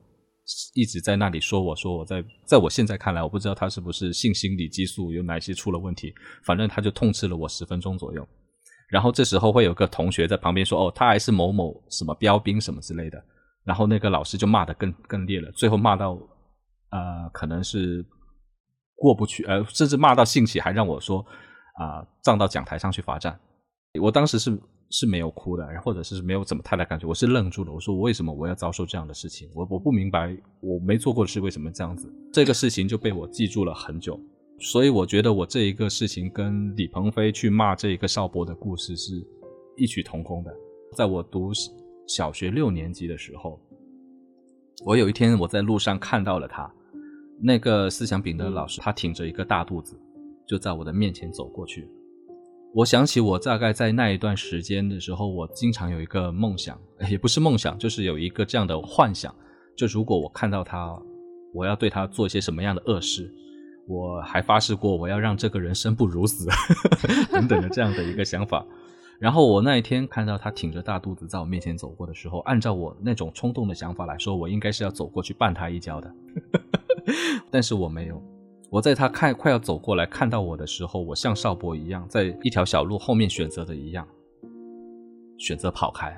[0.73, 6.11] 一直在那里说我说我在在我现在看来，我不知道他是不是性心理激素有哪些出了问题，
[6.43, 8.27] 反正他就痛斥了我十分钟左右。
[8.89, 13.23] 然后这时候会有个同学在旁边说：“哦，他还是某某什么标兵什么之类的。”
[13.63, 16.17] 然后那个老师就骂得更更烈了，最后骂到
[16.91, 18.03] 呃可能是
[18.98, 21.26] 过不去，呃甚至骂到兴起，还让我说
[21.76, 23.39] 啊、站到讲台上去罚站。
[24.02, 27.72] 我当时是是没有哭的，或者是没有怎么太大感觉，我是愣住了。
[27.72, 29.50] 我说为什么我要遭受这样的事情？
[29.54, 32.12] 我我不明白，我没做过的事为什么这样子？
[32.34, 34.20] 这个事情就被我记住了很久。
[34.60, 39.24] 所以我觉得我这一个事情跟李鹏飞去骂这一个邵博的故事是
[39.76, 40.52] 异曲同工的。
[40.95, 41.52] 在我读
[42.08, 43.60] 小学六年级的时候，
[44.84, 46.72] 我有一天我在路上看到了他，
[47.39, 49.99] 那个思想丙的老师，他挺着一个大肚子，
[50.47, 51.89] 就在我的面前走过去。
[52.73, 56.79] 我想起我大概在那一段时间的时候，我经常有一个梦想，
[57.09, 59.33] 也不是梦想，就是有一个这样的幻想，
[59.75, 60.99] 就如果我看到他，
[61.53, 63.33] 我要对他做一些什么样的恶事，
[63.88, 66.47] 我还发誓过我要让这个人生不如死，
[67.31, 68.65] 等等的这样的一个想法。
[69.17, 76.13] 然后我那一天看到他挺着大肚子在我面前走过的时候，按照我那种冲动的想法来说，我应该是要走过去绊他一跤的，
[77.49, 78.22] 但是我没有。
[78.70, 84.05] 我在他看快要走过来看到我的时候，我像邵博一样，在一条小路后面选择的一样，
[85.38, 86.18] 选择跑开，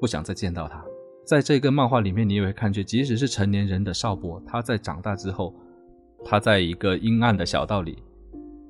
[0.00, 0.84] 不想再见到他。
[1.24, 5.54] 在这个漫画里面，你也会看见，即使是成年人的邵博，他在长大之后，
[6.24, 8.02] 他在一个阴暗的小道里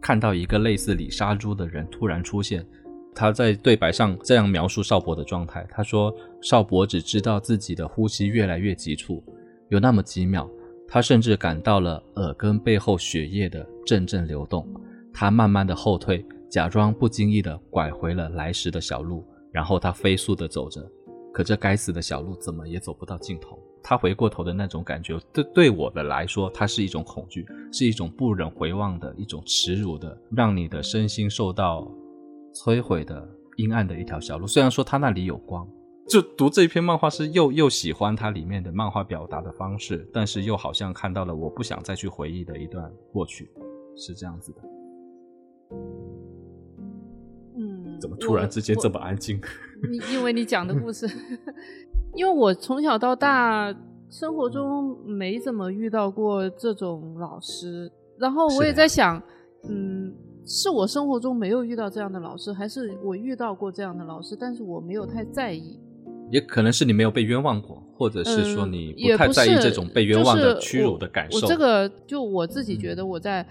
[0.00, 2.66] 看到一个类似李杀猪的人突然出现。
[3.14, 9.24] 他在对白上这样描述邵博的状态：他说，邵博只知道自己的呼吸越来越急促，
[9.70, 10.46] 有那么几秒，
[10.88, 14.66] 他甚至感到了耳根背后血液的阵阵流动。
[15.12, 20.80] 他慢慢的后退，假装不经意的拐回了来时的小路，然后他飞速的走着。
[21.32, 23.58] 可这该死的小路怎么也走不到尽头。
[23.82, 31.86] 他回过头的那种感觉，对对我的来说，它是一种恐惧，是一种不忍回望的一种耻辱的，让你的身心受到。
[32.54, 33.28] 摧毁的
[33.58, 35.68] 阴暗的一条小路，虽然说他那里有光，
[36.08, 43.50] 就读这一篇漫画是又又喜欢它里面的漫画表达的方式，但是又好像看到了我不想再去回忆的一段过去，
[43.96, 44.58] 是这样子的。
[47.56, 49.40] 嗯，怎么突然之间这么安静？
[49.90, 51.08] 你因为你讲的故事，
[52.14, 53.74] 因为我从小到大
[54.08, 59.20] 生活中没怎么遇到过这种老师，然后我也在想，
[59.68, 60.14] 嗯。
[60.48, 65.76] 是我生活中没有遇到这样的老师，还是我遇到过这样的老师，但是我没有太在意。
[66.30, 71.38] 也可能是你没有被冤枉过，或者是说你不太在意这种被冤枉的屈辱的感受。
[71.38, 73.46] 我这个就我自己觉得，我在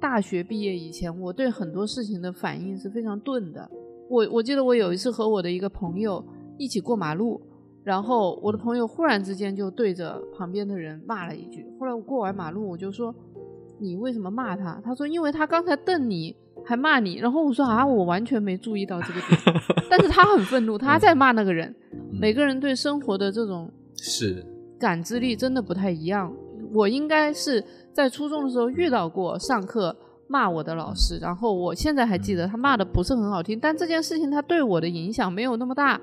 [0.00, 3.70] 大学毕业以前，我对很多事情的反应是非常钝的。
[4.08, 6.24] 我我记得我有一次和我的一个朋友
[6.58, 7.40] 一起过马路，
[7.84, 11.66] 然后我的朋友忽然之间就对着旁边的人骂了一句。
[11.80, 13.14] 后来我过完马路，我就说。
[13.80, 14.80] 你为什么骂他？
[14.84, 17.16] 他说因为他刚才瞪你，还骂你。
[17.18, 19.40] 然后我说啊，我完全没注意到这个点。
[19.90, 21.74] 但是他很愤怒，他在骂那个人。
[22.12, 24.44] 每个人对生活的这种是
[24.78, 26.32] 感知力真的不太一样。
[26.72, 29.96] 我应该是在初中的时候遇到过上课
[30.28, 36.00] 骂我的老师，然后我现在还记得他骂的不是很好听，但这件事情他对我的影响没有那么大。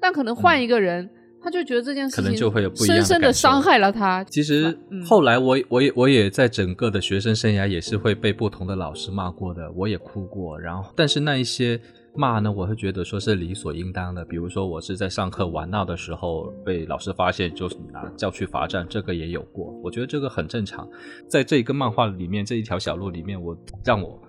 [0.00, 1.08] 但可能换一个人。
[1.46, 2.36] 他就觉得这件事情
[2.74, 4.24] 深深的伤害了他。
[4.24, 10.58] 其实后来我我也我也在整个的学生生涯也是会被不同的老师骂过的，我也哭过。
[10.58, 11.80] 然后，但是那一些
[12.16, 14.24] 骂呢，我会觉得说是理所应当的。
[14.24, 19.72] 比如说我是在上课玩闹的时候被老师发现，就拿叫去罚站，这个也有过。
[19.84, 20.84] 我觉得这个很正常。
[21.28, 24.20] 在这一个漫画里面，这一条小路里面，我让我。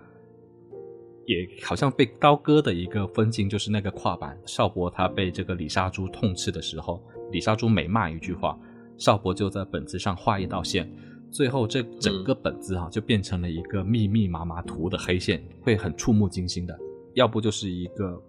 [1.27, 7.03] 也好像被刀割的一个分镜，就是那个跨板邵博他被这个李莎珠痛斥的时候，
[7.33, 8.57] 李莎珠每骂一句话，
[8.97, 10.89] 邵博就在本子上画一道线，
[11.29, 16.79] 最后这整个本子啊就变成了一个密密麻麻涂的黑线，会很触目惊心的。
[17.13, 18.23] 要不就是一个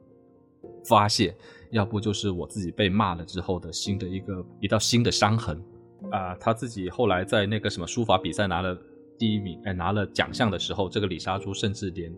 [0.85, 1.33] 发泄，
[1.71, 5.63] 要不就是我自己被骂了之后的新的一个一道新的伤痕。
[6.11, 8.77] 啊，他自己后来在那个什么书法比赛拿了
[9.17, 12.13] 第一名，哎，拿了奖项的时候，这个李莎珠甚至连。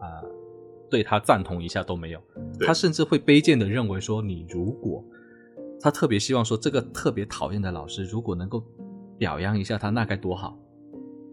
[0.00, 0.22] 啊，
[0.90, 2.20] 对他赞同一下都没有，
[2.60, 5.04] 他甚至会卑贱的认为说，你如果
[5.80, 8.64] 他特别希望说这个特别讨厌的老师如果能够
[9.16, 10.58] 表扬一下他，那该多好。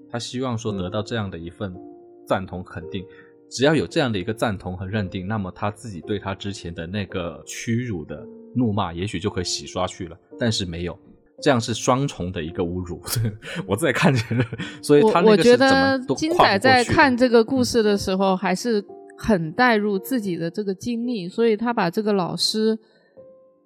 [0.10, 1.76] 他希望说得到这样的一份
[2.26, 3.06] 赞同肯定，
[3.50, 10.18] 只要有这样的一个赞同和认定，那么他自己对他之前的那个屈辱的怒骂，也许就可以洗刷去了。
[10.40, 10.98] 但是没有。
[11.40, 13.00] 这样是双重的一个侮辱，
[13.68, 14.44] 我自己看见了，
[14.82, 18.84] 所以他我觉得金仔在看这个故事的时候，还是
[19.16, 22.80] 很带入自己的这个经历，所以他把这个老师，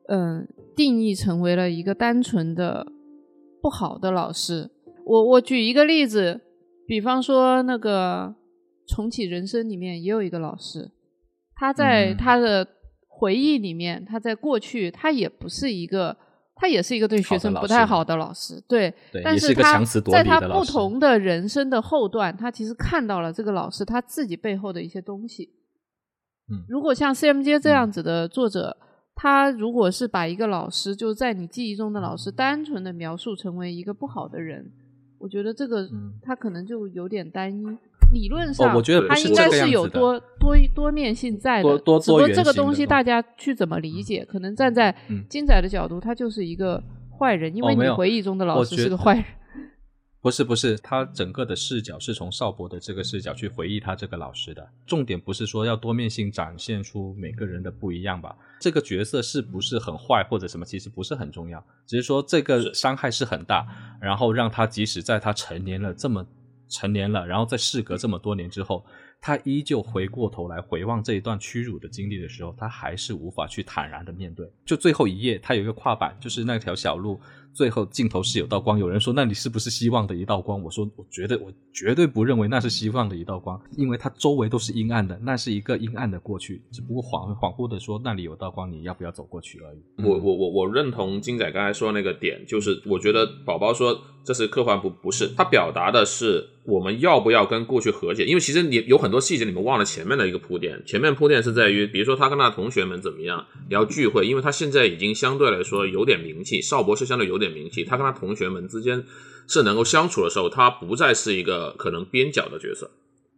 [0.09, 0.45] 嗯，
[0.75, 2.91] 定义成为了一个单纯的
[3.61, 4.69] 不好的老师。
[5.05, 6.41] 我我举一个例子，
[6.85, 8.35] 比方说那个
[8.93, 10.91] 《重启人生》里面也有一个老师，
[11.55, 12.67] 他在他的
[13.07, 16.17] 回忆里面，他在过去他也不是一个。
[16.61, 18.93] 他也是一个对学生不太好的老师，对，
[19.23, 25.49] 但是他在他不同的人生的后段，他其实看到了这个老师他自己背后的一些东西。
[26.51, 28.77] 嗯，如果像 CMJ 这样子的作者，
[29.15, 34.71] 他如果是把一个老师，就是在你记忆中的老师，单纯的描述成为一个不好的人，
[35.17, 35.89] 我觉得这个
[36.21, 37.65] 他可能就有点单一。
[38.11, 44.95] 理论上，我觉得它应该是有多多多面性在的，只不过这个东西大家去怎么理解，可能站在
[45.29, 46.81] 金仔的角度，他就是一个
[47.17, 49.25] 坏人，因为你回忆中的老师是个坏人。
[50.23, 54.63] 不是不是，他整个的视角是从邵博的这个视角去回忆他这个老师的。
[54.85, 58.37] 重点不是说要多面性展现出每个人的不一样吧？
[58.59, 63.65] 这个角色是不是很坏或者什么，其实不是很重要，只是说这个伤害是很大，
[63.99, 66.23] 然后让他即使在他成年了这么
[66.71, 68.83] 成年了，然后在事隔这么多年之后，
[69.19, 74.49] 他依旧回过头来回望这一段屈辱的经历的时候，他还是无法去坦然的面对。
[74.65, 77.19] 就最后一页，他有一个跨板，就是那条小路。
[77.53, 80.61] 最后镜头是有道光，有人说那你是不是希望的一道光？
[80.61, 90.03] 我说我觉得我绝对不认为那是希望的一道光，因为它周围都是阴暗的，那是一个阴暗的过去，只不过恍恍惚的说那里有道光，你要不要走过去而已。
[90.03, 109.03] 我我我我认同金仔刚才说那个点，就是我觉得宝宝说这是科幻不不是，他表达的是我们要不要跟过去和解，因为其实你有很多细节你们忘了前面的一个铺垫，前面铺垫是在于，比如说他跟他的同学们怎么样聊聚会，因为他现在已经相对来说有点名气，邵博士相对有点名气，他跟他同学们之间
[109.47, 112.89] 是能够相处的时候，他不再是一个可能边角的角色，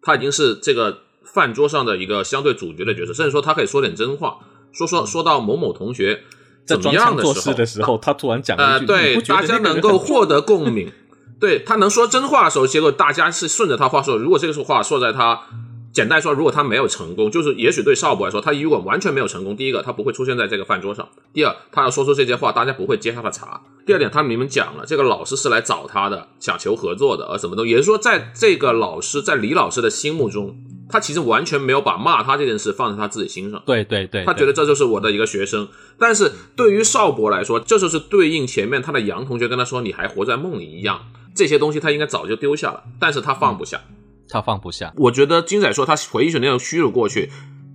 [0.04, 4.38] 他已经是这个饭桌上的一个相对主角的角色，甚至说他可以说点真话，
[4.72, 6.22] 说说说到某某同学
[6.66, 10.91] 怎么样的时候，事的时候， 他突然讲呃，一句，对大家能够获得共鸣，
[11.39, 14.18] 对他能说真话的时候，结果大家是顺着他话说。
[14.18, 15.41] 如果这个话说在他
[15.93, 23.61] 简单说，如果他没有成功，就是也许对邵博来说，他如果完全没有成功，第一个他不会出现在这个饭桌上；第二，他要说出这些话，大家不会接他的茬。
[23.85, 30.57] 第二点，他明明讲了，这个老师是来找他的，想求合作的，而什么东西，也就是说，在这个老师在李老师的心目中，
[30.89, 33.61] 他其实完全没有把骂他这件事放在他自己心上。
[33.63, 35.67] 对对对，他觉得这就是我的一个学生，
[35.99, 43.79] 但是对于邵博来说，这就是对应前面他的杨同学跟他说“你还活在梦里”一样，这些东西他应该早就丢下了，但是他放不下。
[44.34, 44.91] 他放不下。
[44.97, 47.29] 我觉得金仔说他回忆起那种虚辱过去，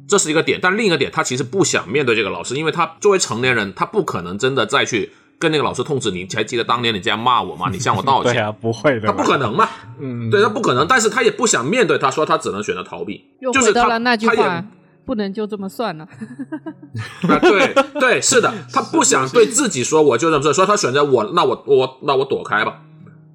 [0.08, 6.26] 这是一个点，但另一个点，他其实不想面对这个老师，因为他作为成年人，他不可能真的再去跟那个老师痛斥你。
[6.34, 7.68] 还记得当年你这样骂我吗？
[7.70, 8.32] 你向我道歉。
[8.34, 9.68] 对啊，不会的，他不可能嘛，
[10.00, 14.64] 嗯，对他不可能，但是他也不想面对，他说他只能选择逃避，又就是他回到了那句他也话，
[15.06, 16.04] 不能就这么算了。
[17.28, 22.82] 啊，对对，是的，他不想对自己说我就这么做，所以他选择我，那我我那我躲开吧。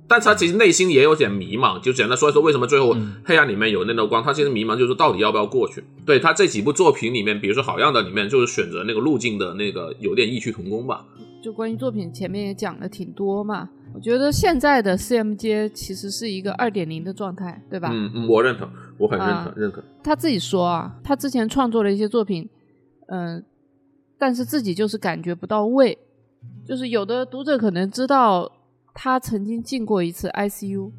[0.08, 5.84] 但是他其实内心也有点迷茫，就简单说一说为什么最后黑暗里面有那道光，他其实迷茫，就是到底要不要过去。
[6.06, 11.06] 对他这几部作品里面，比如说好样的里面，就是选择那个路径的那个有点异曲同工吧。
[11.42, 17.90] 就关于作品前面也讲了挺多嘛，我觉得现在的 CMJ 其实是一个二点零的状态，对吧？
[17.92, 19.84] 嗯嗯，我认同，我很认同、啊认可。
[20.02, 22.48] 他自己说啊，他之前创作了一些作品，
[23.08, 23.44] 嗯、
[24.18, 25.98] 但是自己就是感觉不到位，
[26.66, 28.50] 就是有的读者可能知道
[28.94, 30.92] 他曾经进过一次 ICU，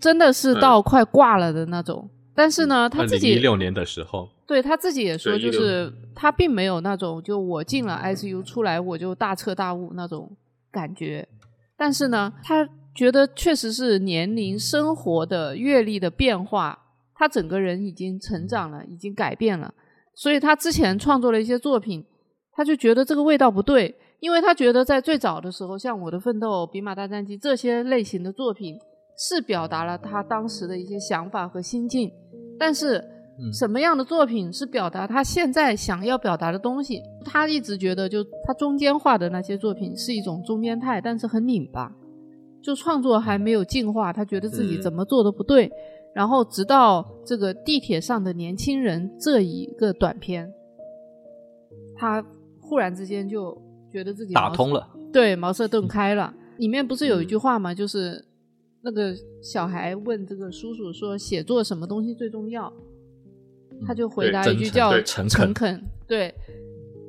[0.00, 2.08] 真的是到快挂了的那种。
[2.34, 10.34] 但是呢，他自己一六年的时候，对他自己也说，就是他并没有那种就我进了 ICU 出来我就大彻大悟那种
[10.70, 11.28] 感觉，
[11.76, 16.78] 但是呢，他觉得确实是年龄、生活的阅历的变化，
[17.14, 19.74] 他整个人已经成长了，已经改变了，
[20.14, 22.02] 所以他之前创作了一些作品，
[22.52, 28.78] 他就觉得这个味道不对，因为他觉得在最早的时候，像《我的奋斗》《比马大战记》这些类型的作品，
[29.18, 32.08] 是表达了他当时的一些想法和心境，
[32.56, 32.98] 但是
[33.40, 37.02] 嗯什么样的作品是表达他现在想要表达的东西？
[37.24, 41.92] 他一直觉得，就他中间画的那些作品是一种中间态，但是很拧巴，
[42.62, 45.68] 就创作还没有进化，他觉得自己嗯怎么做都不对。
[46.14, 50.48] 然后直到这个地铁上的年轻人这一个短片，
[51.96, 52.24] 他
[52.60, 53.60] 忽然之间就
[53.92, 54.88] 觉得自己打通了。
[55.12, 56.34] 对，茅塞顿开了。
[56.56, 57.74] 里面不是有一句话吗？
[57.74, 58.24] 就是
[58.82, 62.72] 那个小孩问这个叔叔说：“写作什么东西最重要？”
[63.86, 65.82] 他就回答一句叫诚恳诚恳。
[66.06, 66.32] 对，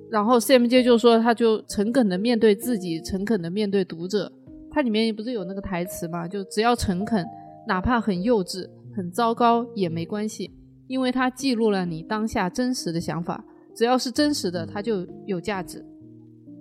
[0.10, 4.32] 然后 CMJ 就说，他就诚恳的面对自己，诚恳的面对读者。
[4.72, 6.28] 它里面不是有那个台词吗？
[6.28, 7.24] 就只要诚恳，
[7.68, 10.50] 哪怕很幼稚、很糟糕也没关系，
[10.88, 13.46] 因为它记录了你当下真实的想法。
[13.76, 15.86] 只要是真实的，它就有价值。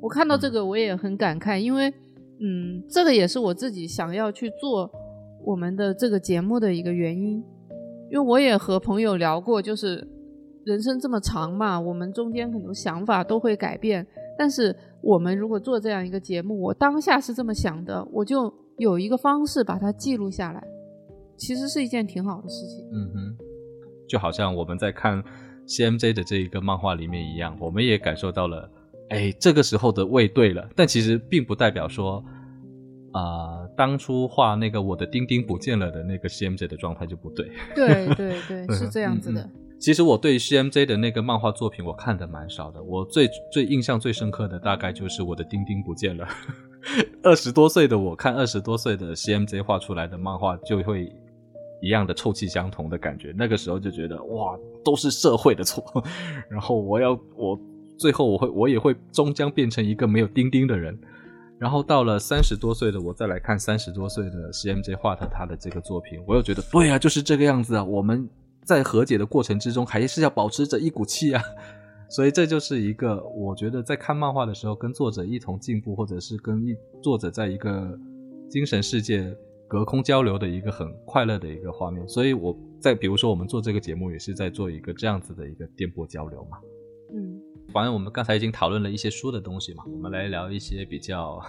[0.02, 1.88] 我看到这个我也很感慨，因为
[2.40, 4.90] 嗯，这个也是我自己想要去做
[5.44, 7.42] 我们的这个节目的一个原因。
[8.10, 10.06] 因为我也和朋友聊过，就是
[10.64, 14.06] 人生这么长嘛，我们中间很多想法都会改变。
[14.36, 20.62] 但是我们如果做这样一个节目，我当下是这么想的，我就有一个方式把它记录下来，
[21.36, 22.84] 其实是一件挺好的事情。
[22.92, 23.36] 嗯哼，
[24.08, 25.22] 就好像我们在看
[25.66, 28.70] CMJ 的这一个漫画里面一样，我们也感受到了，
[29.12, 32.24] 哎，这个时候的味对了，但其实并不代表说，
[33.12, 37.50] 啊、当初画那个我的钉钉不见了的那个 CMJ 的状态就不对。
[37.74, 38.34] 对对
[38.66, 39.48] 对，是这样子的。
[39.78, 46.26] 其实我对 CMJ 的那个漫画作品我看的蛮少的，我最最印象最深刻的大概就是我的钉钉不见了。
[47.22, 51.12] 二十多岁的我看二十多岁的 CMJ 画出来的漫画，就会
[51.80, 53.34] 一样的臭气相同的感觉。
[53.36, 55.84] 那个时候就觉得哇，都是社会的错，
[56.48, 57.58] 然后我要我
[58.02, 60.98] 最后我会我也会终将变成一个没有钉钉的人。
[61.56, 67.84] 然后到了三十多岁的我再来看三十多岁的 CMJ 画的他的这个作品，我又觉得对啊，就是这个样子啊。
[67.84, 68.28] 我们
[68.64, 71.40] 在和解的过程之中，还是要保持着一股气啊。
[72.10, 77.96] 所以这就是一个我觉得在看漫画的时候，跟作者一同进步，或者是跟一作者在一个
[78.50, 79.32] 精神世界
[79.68, 82.06] 隔空交流的一个很快乐的一个画面。
[82.08, 86.58] 所以我在比如说我们做这个节目，也是在做一个这样子的一个电波交流嘛。
[87.14, 87.40] 嗯，
[87.72, 91.42] 反正我们刚才已经讨论了一些书的东西嘛，我们来聊一些比较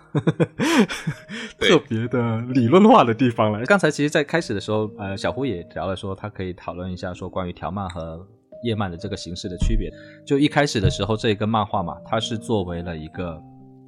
[1.59, 3.63] 特别的理论化的地方了。
[3.65, 8.26] 刚才其实，在开始的时候，呃，小胡也聊了说，他可以讨论一下说关于条漫和。
[8.63, 9.91] 叶漫的这个形式的区别，
[10.26, 13.38] 就一开始的时候，这一个漫画嘛，它是作为了一个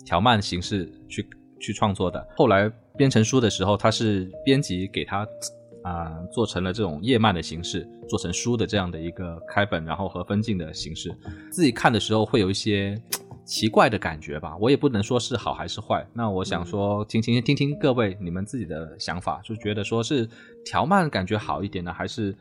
[0.03, 1.25] 条漫形式去
[1.61, 2.21] 去创作的。
[2.36, 5.25] 后来编成书的时候，它是编辑给它
[5.86, 11.15] 啊做成了这种叶漫的形式，做成书的这样的一个开本，然后和分镜的形式。
[11.51, 13.01] 自己看的时候会有一些
[13.45, 16.05] 奇怪的感觉吧，我也不能说是好还是坏。
[16.13, 20.27] 那我想说，听听听听各位你们自己的想法，就觉得说是
[20.65, 22.36] 条漫感觉好一点呢，还是？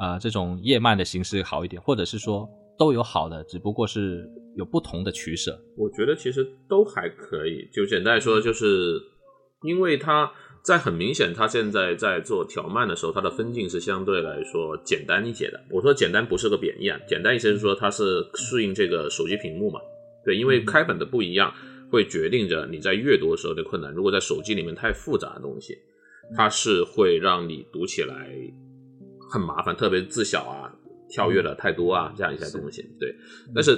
[0.00, 4.24] 啊，这种页漫的形式好一点，或者是说都有好的，只不过是
[4.54, 5.60] 有不同的取舍。
[5.76, 7.68] 我觉得其实都还可以。
[7.74, 8.94] 就简单来说，就是
[9.62, 10.30] 因为它
[10.68, 15.58] 在很明显，它现在在做调慢的时候，它的分镜是相对来说简单一些的。
[15.70, 19.80] 我说简单不是个贬义啊，简单一些是说它是适应这个手机屏幕嘛。
[20.26, 21.50] 对，因为开本的不一样，
[21.90, 23.90] 会决定着你在阅读的时候的困难。
[23.94, 25.74] 如果在手机里面太复杂的东西，
[26.36, 28.28] 它是会让你读起来。
[29.30, 30.70] 很麻烦，特别字小啊，
[31.08, 32.82] 跳跃的太多啊，这样一些东西。
[33.00, 33.14] 对，
[33.54, 33.74] 但是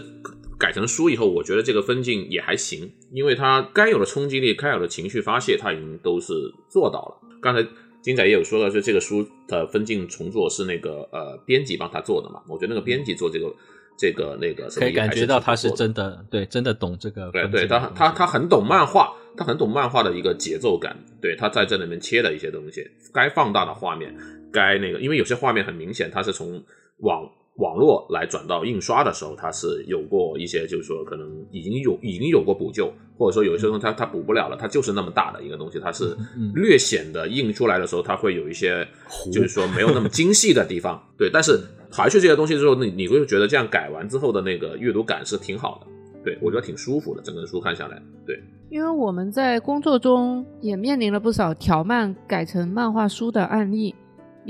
[0.61, 6.35] 改成书以后，我觉得这个分镜也还行，因为它该有的冲击力、该有的情绪发泄，它已经都是
[6.69, 7.29] 做到了。
[7.41, 7.67] 刚才
[8.03, 12.43] 金仔也有说到，就这个书的分镜重做是那个呃编辑帮他做的嘛？
[12.47, 13.51] 我觉得那个编辑做这个
[13.97, 17.31] 这个那个，可以感觉到他是真的，对，真的懂这个。
[17.31, 20.95] 对对，他他他很懂漫画，他很懂漫画的一个节奏感。
[21.23, 24.15] 对，他在这里面切的一些东西，该放大的画面。
[24.53, 26.63] 该那个，因为有些画面很明显，他是从
[26.99, 36.17] 网网络来转到印刷的时候，它是有过一些，就是说可能已经有已经有过补救，或者说有些东西它它补不了了，它就是那么大的一个东西，它是
[36.55, 38.87] 略显的印出来的时候，它会有一些
[39.33, 41.03] 就是说没有那么精细的地方。
[41.19, 45.87] 对，但是排去这些东西之后，你你会觉得这样改完之后的那个阅读感是挺好的，
[46.25, 48.41] 对我觉得挺舒服的，整个书看下来，对。
[48.71, 53.93] 因为我们在工作中也面临了不少条漫改成漫画书的案例。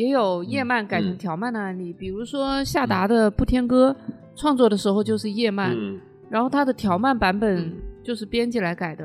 [0.00, 3.94] 也有叶漫改成条漫的案例，比如说夏达的《不天歌》，
[4.34, 5.76] 创作的时候就是叶漫，
[6.30, 7.70] 然后他的条漫版本
[8.02, 9.04] 就是编辑来改的。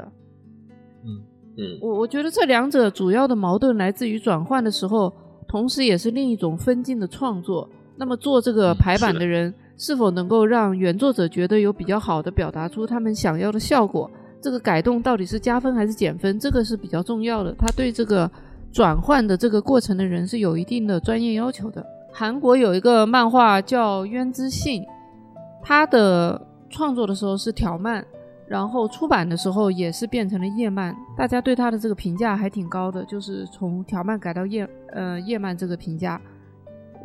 [1.04, 1.20] 嗯
[1.58, 5.14] 嗯，我我觉得这两者主要的矛盾来自于转换的时候，
[5.50, 7.70] 同时也是另一种分镜的创作。
[7.98, 14.10] 那么做这个排版的人是否能够让原作者觉得有比较好的表达出他们想要的效果？
[14.42, 16.40] 这个改动到底是加分还是减分？
[16.40, 17.54] 这个是比较重要的。
[17.58, 18.32] 他对这个。
[18.76, 21.82] 转换的这个过程的人是有一定的专业要求的。
[22.12, 24.84] 韩国有一个漫画叫《渊之信》，
[25.64, 28.06] 他的创作的时候是条漫，
[28.50, 30.94] 然后出版的时候也是变成了页漫。
[31.16, 36.20] 大家对他的这个评价还挺高的，就是从条漫改到页呃页漫这个评价。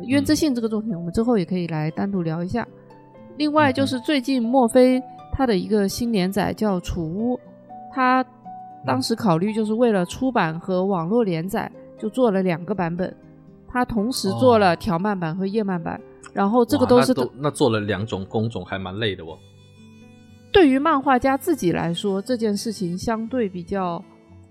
[0.03, 2.67] 《渊之信》这个作品，我们之后也可以来单独聊一下。
[3.37, 5.01] 另外就是最近墨菲
[5.31, 7.37] 他的一个新连载叫《储屋》，
[7.93, 8.25] 他。
[8.85, 13.15] 当时考虑就是为了出版和网络连载，就做了两个版本。
[13.67, 16.01] 他同时做了条漫版和页漫版，
[16.33, 19.37] 然后这个都是那做了两种工种，还蛮累的哦。
[20.51, 24.03] 对于漫画家自己来说，这件事情相对比较，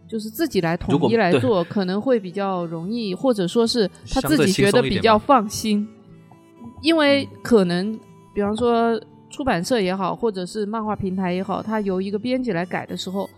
[0.09, 5.87] 就是自己来统一来做，可能会比较容易，或者说是他自己觉得比较放心。
[6.81, 7.99] 因为可能，
[8.33, 13.28] 比方说出版社也好，或者是漫画平台也好，他由一个编辑来改的时候。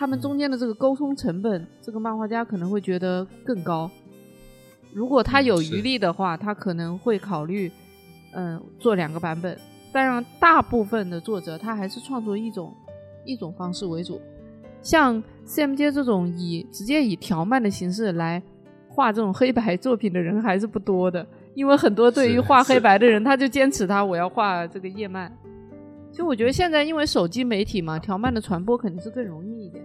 [0.00, 3.90] 他们中间的这个沟通成本，这个漫画家可能会觉得更高。
[4.94, 7.70] 如果他有余力的话，他可能会考虑，
[8.32, 9.54] 嗯，做两个版本。
[9.92, 12.74] 当然，大部分的作者他还是创作一种
[13.26, 14.18] 一种方式为主。
[14.80, 18.42] 像 CMJ 这种以直接以条漫的形式来
[18.88, 25.30] 画这种黑白作品的人还是不多的，因为很多对于画黑白的人，他就坚持他我要画这个页漫。
[26.10, 29.84] 就我觉得现在因为手机媒体嘛，条漫的传播肯定是更容易一点。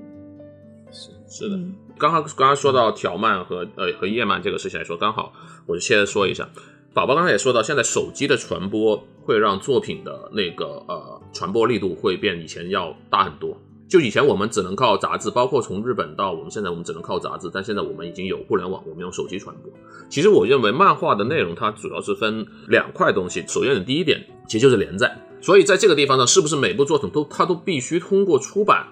[1.36, 1.58] 是是的，
[1.98, 5.34] 刚刚刚刚说到条漫和呃和页漫这个事情来说，刚好
[5.66, 6.48] 我就现在说一下。
[6.94, 13.58] 宝宝刚才也说到，现在手机的传播会让作品的那个呃传播力度会变以前要大很多。
[13.90, 19.70] 就以前我们只能靠杂志，包括从日本到我们现在，我们只能靠杂志，但现在我们已经有互联网，我们用手机传播。
[20.10, 28.88] 其实我认为漫画的内容它主要是分两块东西，首先的第一点其实就是连载，所以在这个地方呢，是不是每部作品都它都必须通过出版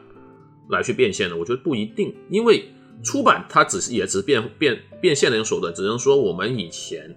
[0.74, 1.38] 来去变现的？
[1.38, 2.66] 我觉得不一定，因为
[3.04, 7.16] 出版它只是也只是变变变现的一种手段，只能说我们以前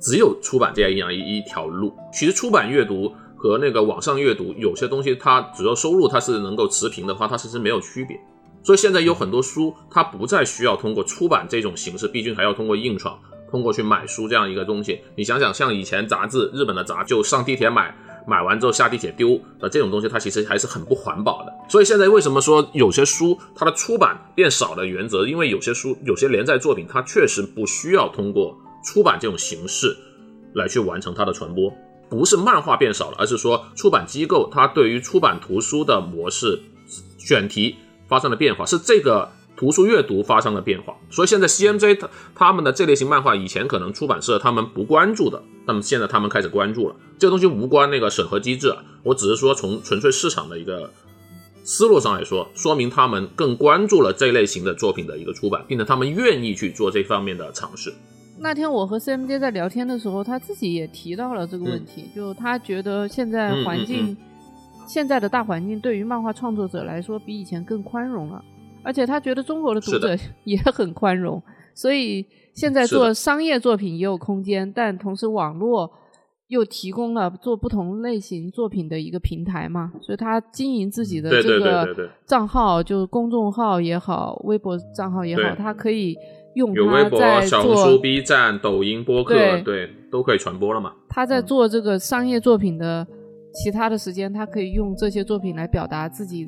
[0.00, 3.12] 只有出版这样一一一条路，其实出版阅读。
[3.34, 8.16] 和那个网上阅读有些东西，它主要收入它是能够持平的话，它其实没有区别。
[8.62, 13.18] 所以现在有很多书，它不再需要通过出版这种形式，毕竟还要通过硬闯，
[13.50, 15.00] 通过去买书这样一个东西。
[15.16, 17.92] 你想想，像以前杂志，日本的杂志就上地铁买，
[18.26, 21.52] 买完之后下地铁丢的这种东西，它其实还是很不环保的。
[21.68, 29.96] 所以现在为什么说有些书它的出版变少的原则，因为有些书有些连载作品，它确实不需要通过出版这种形式
[30.54, 31.72] 来去完成它的传播。
[32.10, 36.60] 不是漫画变少了，而是说出版机构它对于出版图书的模式
[37.18, 40.96] 选题发生了变化，是这个图书阅读发生了变化。
[41.10, 46.96] 所以现在 CMJ 他他们的这类型漫画，以前可能出版社他们不关注的，那么现在他们开始关注了。
[47.18, 50.90] 这个东西无关那个审核机制，我只是说从纯粹市场的一个
[51.64, 57.92] 思路上来说，说明他们更关注了这类型的作品的一个出版，并且他们愿意去做这方面的尝试。
[58.40, 64.16] 那天我和 CMJ 在聊天的时候，他自己也提到了这个问题，就他觉得现在环境，嗯嗯
[64.88, 68.44] 现在的大环境对于漫画创作者来说比以前更宽容了，
[68.82, 71.42] 而且他觉得中国的读者 也很宽容，
[71.74, 72.24] 所以
[72.54, 75.90] 现在做商业作品也有空间，但同时网络
[76.48, 86.14] 又提供了做不同类型作品的一个平台嘛，所以他经营自己的这个账号，就是公众号也好，微博账号也好，他可以
[86.54, 90.92] 用有微博、小红书、B 站、抖音、播客，对对，都可以传播了嘛。
[91.08, 93.06] 他在嗯做这个商业作品的
[93.54, 96.46] 其他的时间，他可以用这些作品来表达自己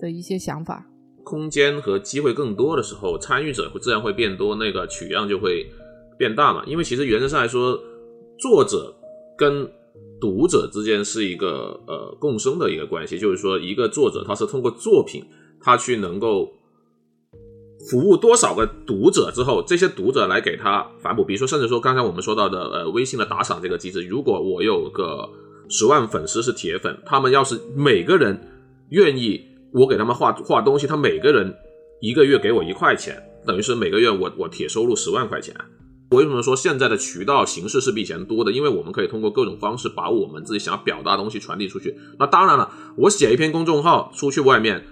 [0.00, 0.84] 的一些想法。
[1.24, 5.66] 空间和机会更多的时候，参与者会自然会变多，那个取样就会
[6.18, 6.62] 变大嘛。
[6.66, 7.80] 因为其实原则上来说，
[8.38, 8.94] 作者
[9.36, 9.68] 跟
[10.20, 15.24] 读者之间是一个呃共生的一个关系，就是说一个作者他是通过作品，
[15.60, 16.52] 他去能够
[17.90, 21.24] 服务多少个读者之后，这些读者来给他反哺。
[21.24, 25.28] 比如说，甚至说刚才我们说到的呃微信的打赏这个机制，如果我有个
[25.68, 28.38] 十万粉丝是铁粉，他们要是每个人
[28.90, 29.44] 愿意
[29.74, 31.52] 我给他们画画东西，他每个人
[32.00, 35.52] 一个月给我一块钱，等于是每个月我我铁收入十万块钱。
[36.12, 38.52] 我为什么说现在的渠道形式是比以前多的？
[38.52, 41.96] 因为我们可以通过各种方式把我们自己想要表达的东西传递出去。
[42.20, 44.84] 那当然了，我写一篇公众号出去外面，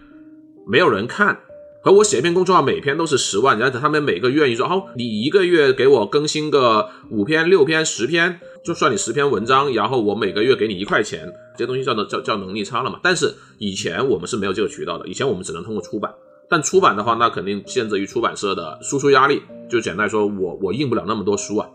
[0.67, 1.39] 没有人看，
[1.85, 11.29] 和我写一篇公众号每篇都是十万，然后他们每个愿意说，好，你一个月给我更新个五篇、六篇、十篇，就算你十篇文章，然后我每个月给你一块钱，
[11.59, 13.01] 这东西叫做叫叫能力差了嘛。
[13.03, 16.15] 但是以前我们是没有这个渠道的，以前我们只能通过出版。
[16.49, 19.43] 但出版的话，那肯定限制于出版社的输出压力。
[19.69, 21.69] 就简单来说，我我印不了那么多书啊，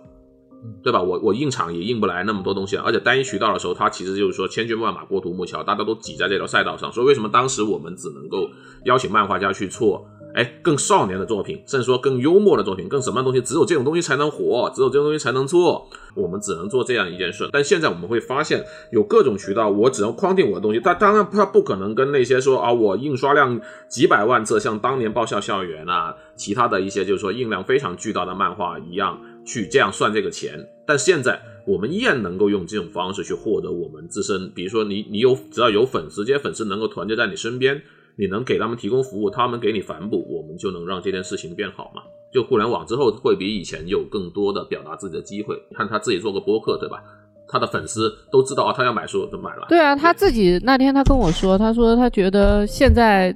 [0.84, 1.02] 对吧？
[1.02, 2.84] 我我印厂也印不来那么多东西啊。
[2.86, 6.92] 而且单一渠道的时候，它其实就是说千军万马过独木桥，大家都挤在这条赛道上。
[6.92, 8.50] 所以为什么当时我们只能够
[8.86, 15.88] 邀请漫画家去做，哎，更少年的作品，甚至说更幽默的作品，更什么东西，只有这种东西才能火，只有这种东西才能做。
[16.16, 17.48] 我们只能做这样一件事。
[17.54, 20.82] 但现在我们会发现，有各种渠道，我只能框定我的东西。
[20.84, 30.60] 但当然，它不可能跟那些说啊，我印刷量几百万册，像当年爆笑校园啊，其他的一些就是说印量非常巨大的漫画一样，去这样算这个钱。
[30.86, 37.82] 但现在我们依然能够用这种方式去获得我们自身，比如说你你有只要有粉丝，这些粉丝能够团结在你身边，
[38.18, 42.04] 你能给他们提供服务，他们给你反哺，我们就能让这件事情变好嘛。
[42.34, 45.56] 就互联网之后会比以前有更多的表达自己的机会。
[45.70, 47.02] 你看他自己做个播客，对吧？
[47.50, 49.66] 他的粉丝都知道啊，他要买书就买了。
[49.70, 53.34] 对啊，他自己那天他跟我说，他说他觉得现在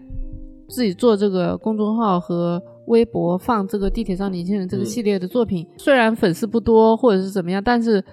[0.67, 8.03] 自己做这个公众号和微博放这个地铁上年轻人这个嗯系列的作品，虽然粉丝不多或者是怎么样，但是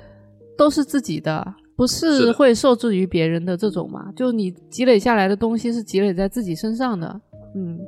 [0.57, 1.45] 都是自己的，
[1.77, 4.13] 不是会受制于别人的这种嘛。
[4.15, 7.21] 就你积累下来的东西是积累在自己身上的，
[7.57, 7.79] 嗯，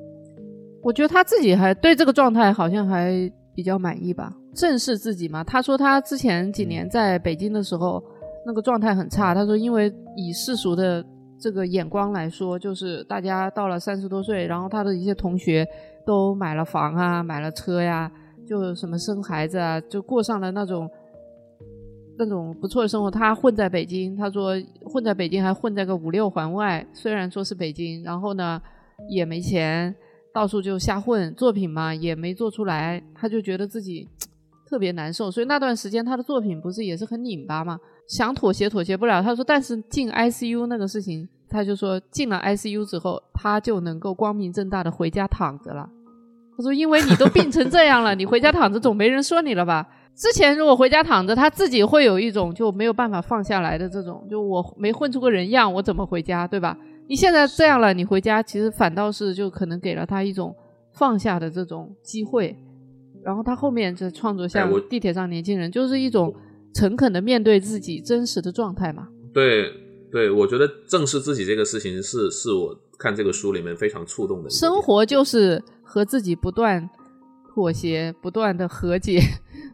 [0.82, 5.45] 我觉得他自己还对这个状态好像还比较满意吧，正视自己嘛。
[5.45, 8.03] 他说他之前几年在北京的时候，
[8.45, 9.32] 那个状态很差。
[9.32, 11.05] 他说，因为以世俗的
[11.38, 15.66] 这个眼光来说，就是大家到了三十多岁，然后他的一些同学
[16.07, 18.11] 都买了房啊，买了车呀，
[18.46, 20.90] 就什么生孩子啊，就过上了那种
[22.18, 23.11] 那种不错的生活。
[23.11, 28.61] 他混在北京，他说混在北京还混在个五六环外，虽然说是北京，然后呢
[29.09, 29.94] 也没钱，
[30.32, 34.09] 到处就瞎混，作品嘛也没做出来，他就觉得自己
[34.68, 35.30] 特别难受。
[35.30, 39.22] 所以那段时间他的作品不是也是很拧巴嘛，想妥协妥协不了。
[39.22, 45.88] 他说，但是进 ICU 那个事情他就说进了 ICU 之后，他就能够光明正大的回家躺着了。
[46.57, 49.88] 他说，因为你都病成这样了，你回家躺着总没人说你了吧？
[50.14, 56.76] 之前如果回家躺着，他自己会有一种就没有办法放下来的这种，就我没混出个人样，我怎么回家，对吧？
[57.09, 60.55] 你现在这样了，你回家其实反倒是就可能给了他一种
[60.92, 62.57] 放下的这种机会。
[63.24, 66.34] 然后他后面这创作像地铁上年轻人，就是一种
[66.74, 69.09] 诚恳的面对自己真实的状态嘛。
[69.32, 69.70] 对
[70.11, 74.51] 对，我觉得正视自己这个事情是是我看这个书里面非常触动的。
[74.51, 76.89] 生活就是和自己不断
[77.55, 79.21] 妥协，不断的和解，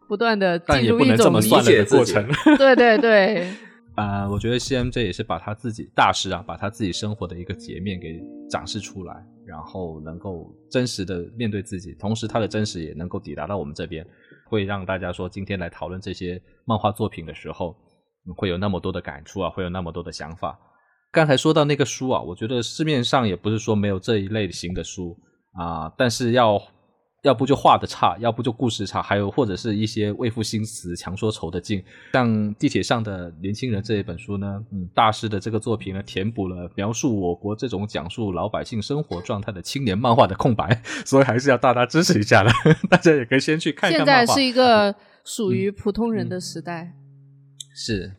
[0.07, 2.57] 不断的但也不能这进入一种么理解自己的过程。
[2.59, 3.51] 对对对，
[3.95, 9.14] 啊、 我觉得 CMJ 也是把他自己大师啊，把他自己生活的一个截面给展示出来，
[9.47, 14.07] 然后能够真实的面对自己，同时他的真实也能够抵达到我们这边，
[14.45, 17.86] 会让大家说今天来讨论这些漫画作品的时候，嗯
[18.34, 20.58] 会有那么多的感触啊，会有那么多的想法。
[21.12, 25.16] 刚才说到那个书啊，我觉得市面上也不是说没有这一类型的书
[25.52, 26.60] 啊，但是要
[27.22, 31.82] 要不就画的差，要不就故事差，还有或者是一些为赋新词强说愁的劲。
[32.12, 42.50] 像地铁上的年轻人这一本书呢，嗯，大师的这个作品呢，填补了描述我国这种讲述老百姓生活状态的青年漫画的空白， 所以还是要大大支持一下的。
[42.90, 44.18] 大家也可以先去看一看漫画。
[44.18, 46.92] 现在是一 个属于普通人的时代。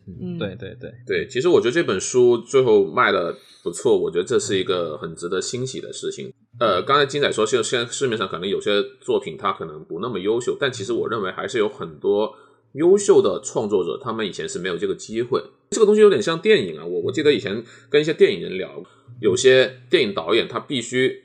[0.07, 6.31] 嗯对对对，对，其实我觉得这本书最后卖的不错，我觉得这是一个很值得欣喜的事情。
[6.59, 12.33] 呃，刚才金仔说，现现在市面上可能有些作品它可能不那么优秀，但其实我认为还是有很多
[12.73, 15.43] 优秀的创作者，他们以前是没有这个机会。
[15.71, 18.83] 这个东西有点像电影啊，我我记得以前跟一些电影人聊，
[19.21, 21.23] 有些电影导演他必须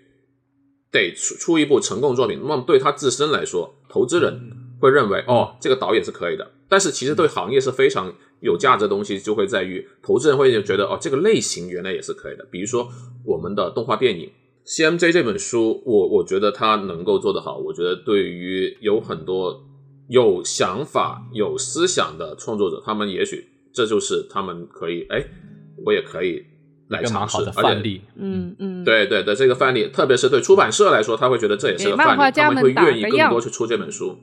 [0.91, 6.51] 得出出一部成功作品，那么对他自身来说，投资人会认为哦，这个导演是可以的。
[6.73, 8.11] 但是其实对行业是非常
[8.41, 12.47] 有价值的东西，就会在于投资人会觉得哦，这个类型原来也是可以的。
[12.51, 12.89] 比如说
[13.27, 14.31] 我们的动画电影
[14.67, 17.59] 《CMJ》这本书，我我觉得它能够做得好。
[17.59, 19.63] 我觉得对于有很多
[20.09, 25.23] 有想法、有思想的创作者，他们也许这就是他们可以哎，
[25.85, 26.43] 我也可以
[26.89, 28.01] 来一个蛮好的，尝试而且范例。
[28.17, 34.17] 嗯嗯，对对对，这个范例，特别是对出版社来说，他会觉得这也是个范例，他们会愿意更多去出这本书。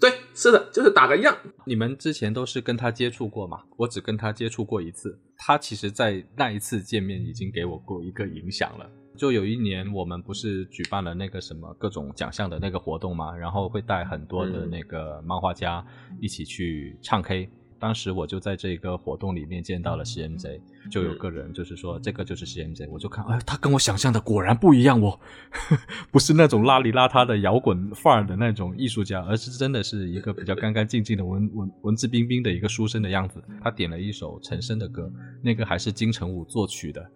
[0.00, 1.34] 对，是的，就是打个样。
[1.64, 3.62] 你们之前都是跟他接触过嘛？
[3.76, 5.18] 我只跟他接触过一次。
[5.36, 8.90] 他其实，在那一次见面已经给我过一个影响了。
[9.16, 15.84] 就有一年，我们不是举办了那个什么各种奖项的那个活动嘛，然后会带很多的嗯那个漫画家
[16.20, 17.48] 一起去唱 K。
[17.78, 25.18] 当时我就在这个活动里面见到了 CMJ，就有个人就是说这个就是 CMJ，我就看，哎，他跟我想象的果然不一样哦，
[26.12, 33.42] 不是那种邋里邋遢的摇滚范儿的那种艺术家，而是真的是一个比较干干净净的文文文质彬彬的一个书生的样子。
[33.62, 35.10] 他点了一首陈升的歌，
[35.42, 37.10] 那个还是金城武作曲的。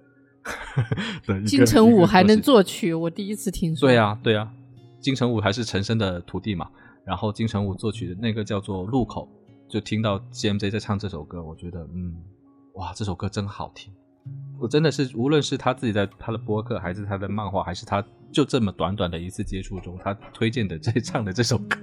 [1.46, 3.88] 金城武还能作曲，我第一次听说。
[3.88, 4.50] 对啊，对啊，
[5.00, 6.68] 金城武还是陈升的徒弟嘛。
[7.04, 9.28] 然后金城武作曲的那个叫做《路口》，
[9.72, 12.14] 就听到 CMJ 在唱这首歌，我觉得嗯，
[12.79, 13.93] 哇，这首歌真好听。
[14.57, 21.76] 我真的是，无论是他自己在他的播客，还是他的漫画，还是他就这么短短的一次接触中，他推荐的这 唱的这首歌，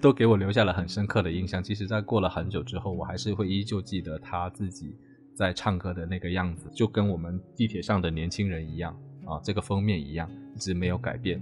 [0.00, 1.62] 都给我留下了很深刻的印象。
[1.62, 4.96] 其实在过了很久之后，我还是会依旧记得他自己
[5.32, 8.92] 在唱歌的那个样子，就跟我们地铁上的年轻人一样
[9.24, 11.40] 啊，这个封面一样，一直没有改变。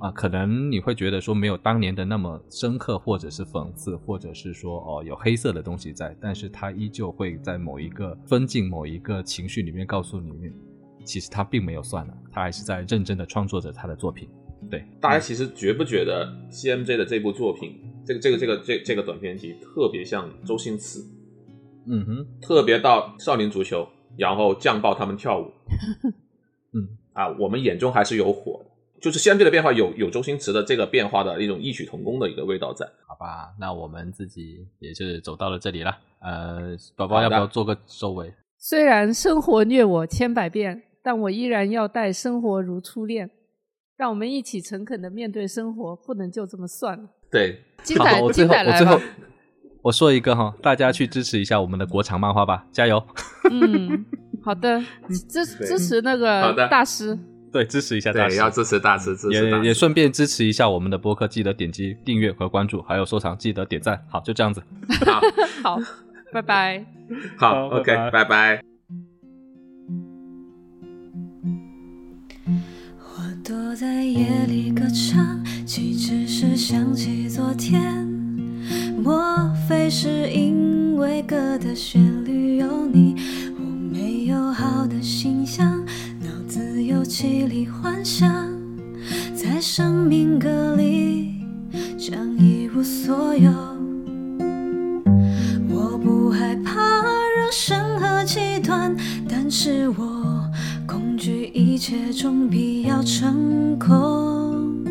[0.00, 10.52] 啊，可能你会觉得说没有当年的那么深刻，或者是讽刺，或者是说哦有黑色的东西在，但是他依旧会在某一个分镜、某一个情绪里面告诉你们，
[11.04, 14.28] 其实他并没有算了，他还是在认真的创作着他的作品。
[14.70, 21.00] 对，大家其实觉不觉得 CMJ 的这部作品，这个这个这个这这个短片集特别像周星驰，
[21.86, 25.50] 嗯哼，特别到少林足球，然后酱爆他们跳舞，
[26.72, 28.70] 嗯 啊，我们眼中还是有火的。
[29.00, 32.86] 就是相对的变化有有周星驰的这个变化的一种异曲同工的一个味道在。
[33.06, 35.96] 好吧，那我们自己也是走到了这里了。
[36.20, 38.32] 呃，宝宝要不要做个收尾？
[38.58, 43.30] 虽然生活虐我千百遍，但我依然要待生活如初恋。
[43.96, 47.08] 让我们一起诚恳的面对生活，不能就这么算了。
[47.30, 47.60] 对，
[47.98, 49.04] 好，我最后我最后吧。
[49.82, 53.02] 我说一个哈，大家去支持一下我们的国产漫画吧，加油！
[53.50, 54.04] 嗯，
[54.42, 54.80] 好的，
[55.28, 57.18] 支支持那个大师。
[57.52, 59.32] 对，支持一下大对，师，要支持大师，支持。
[59.32, 63.98] 也也顺便支持一下我们的播客，记得点击订阅和关注，还有收藏，记得点赞。
[64.08, 64.62] 好，就这样子。
[65.04, 65.20] 好，
[65.62, 65.80] 好，
[66.32, 66.84] 拜拜。
[67.36, 68.62] 好好，OK，拜拜拜拜。
[73.00, 78.06] 我躲在夜里歌唱，岂只是想起昨天？
[79.02, 83.16] 莫非是因为歌的旋律有你？
[83.56, 85.82] 我没有好的形象，
[86.48, 88.26] 自由气里幻想，
[89.34, 91.42] 在生命歌里
[91.98, 93.50] 将一无所有。
[95.68, 96.72] 我不害怕
[97.36, 98.96] 人生和极端，
[99.28, 100.50] 但是我
[100.86, 104.82] 恐惧一切终必要成空。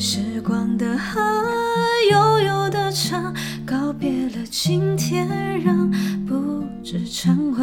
[0.00, 1.20] 时光的河
[2.10, 3.32] 悠悠的长，
[3.64, 5.28] 告别了今天，
[5.60, 5.88] 让
[6.26, 7.62] 不知忏悔。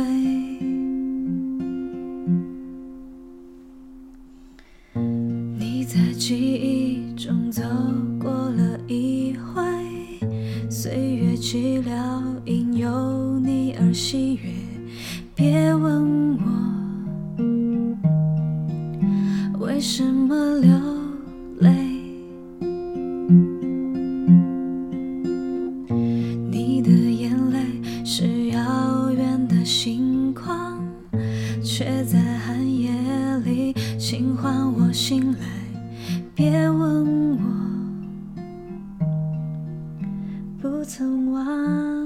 [5.92, 7.64] 在记忆中走
[8.22, 9.60] 过了一回，
[10.70, 14.52] 岁月寂寥，因有你而喜悦。
[15.34, 16.46] 别问我
[19.66, 20.70] 为什么流
[21.58, 21.72] 泪。
[26.52, 27.58] 你的眼泪？
[28.06, 30.88] 是遥远的星光，
[31.64, 32.92] 却在寒夜
[33.44, 35.49] 里轻唤我醒来。
[36.40, 37.42] 别问我，
[40.62, 41.99] 不曾忘。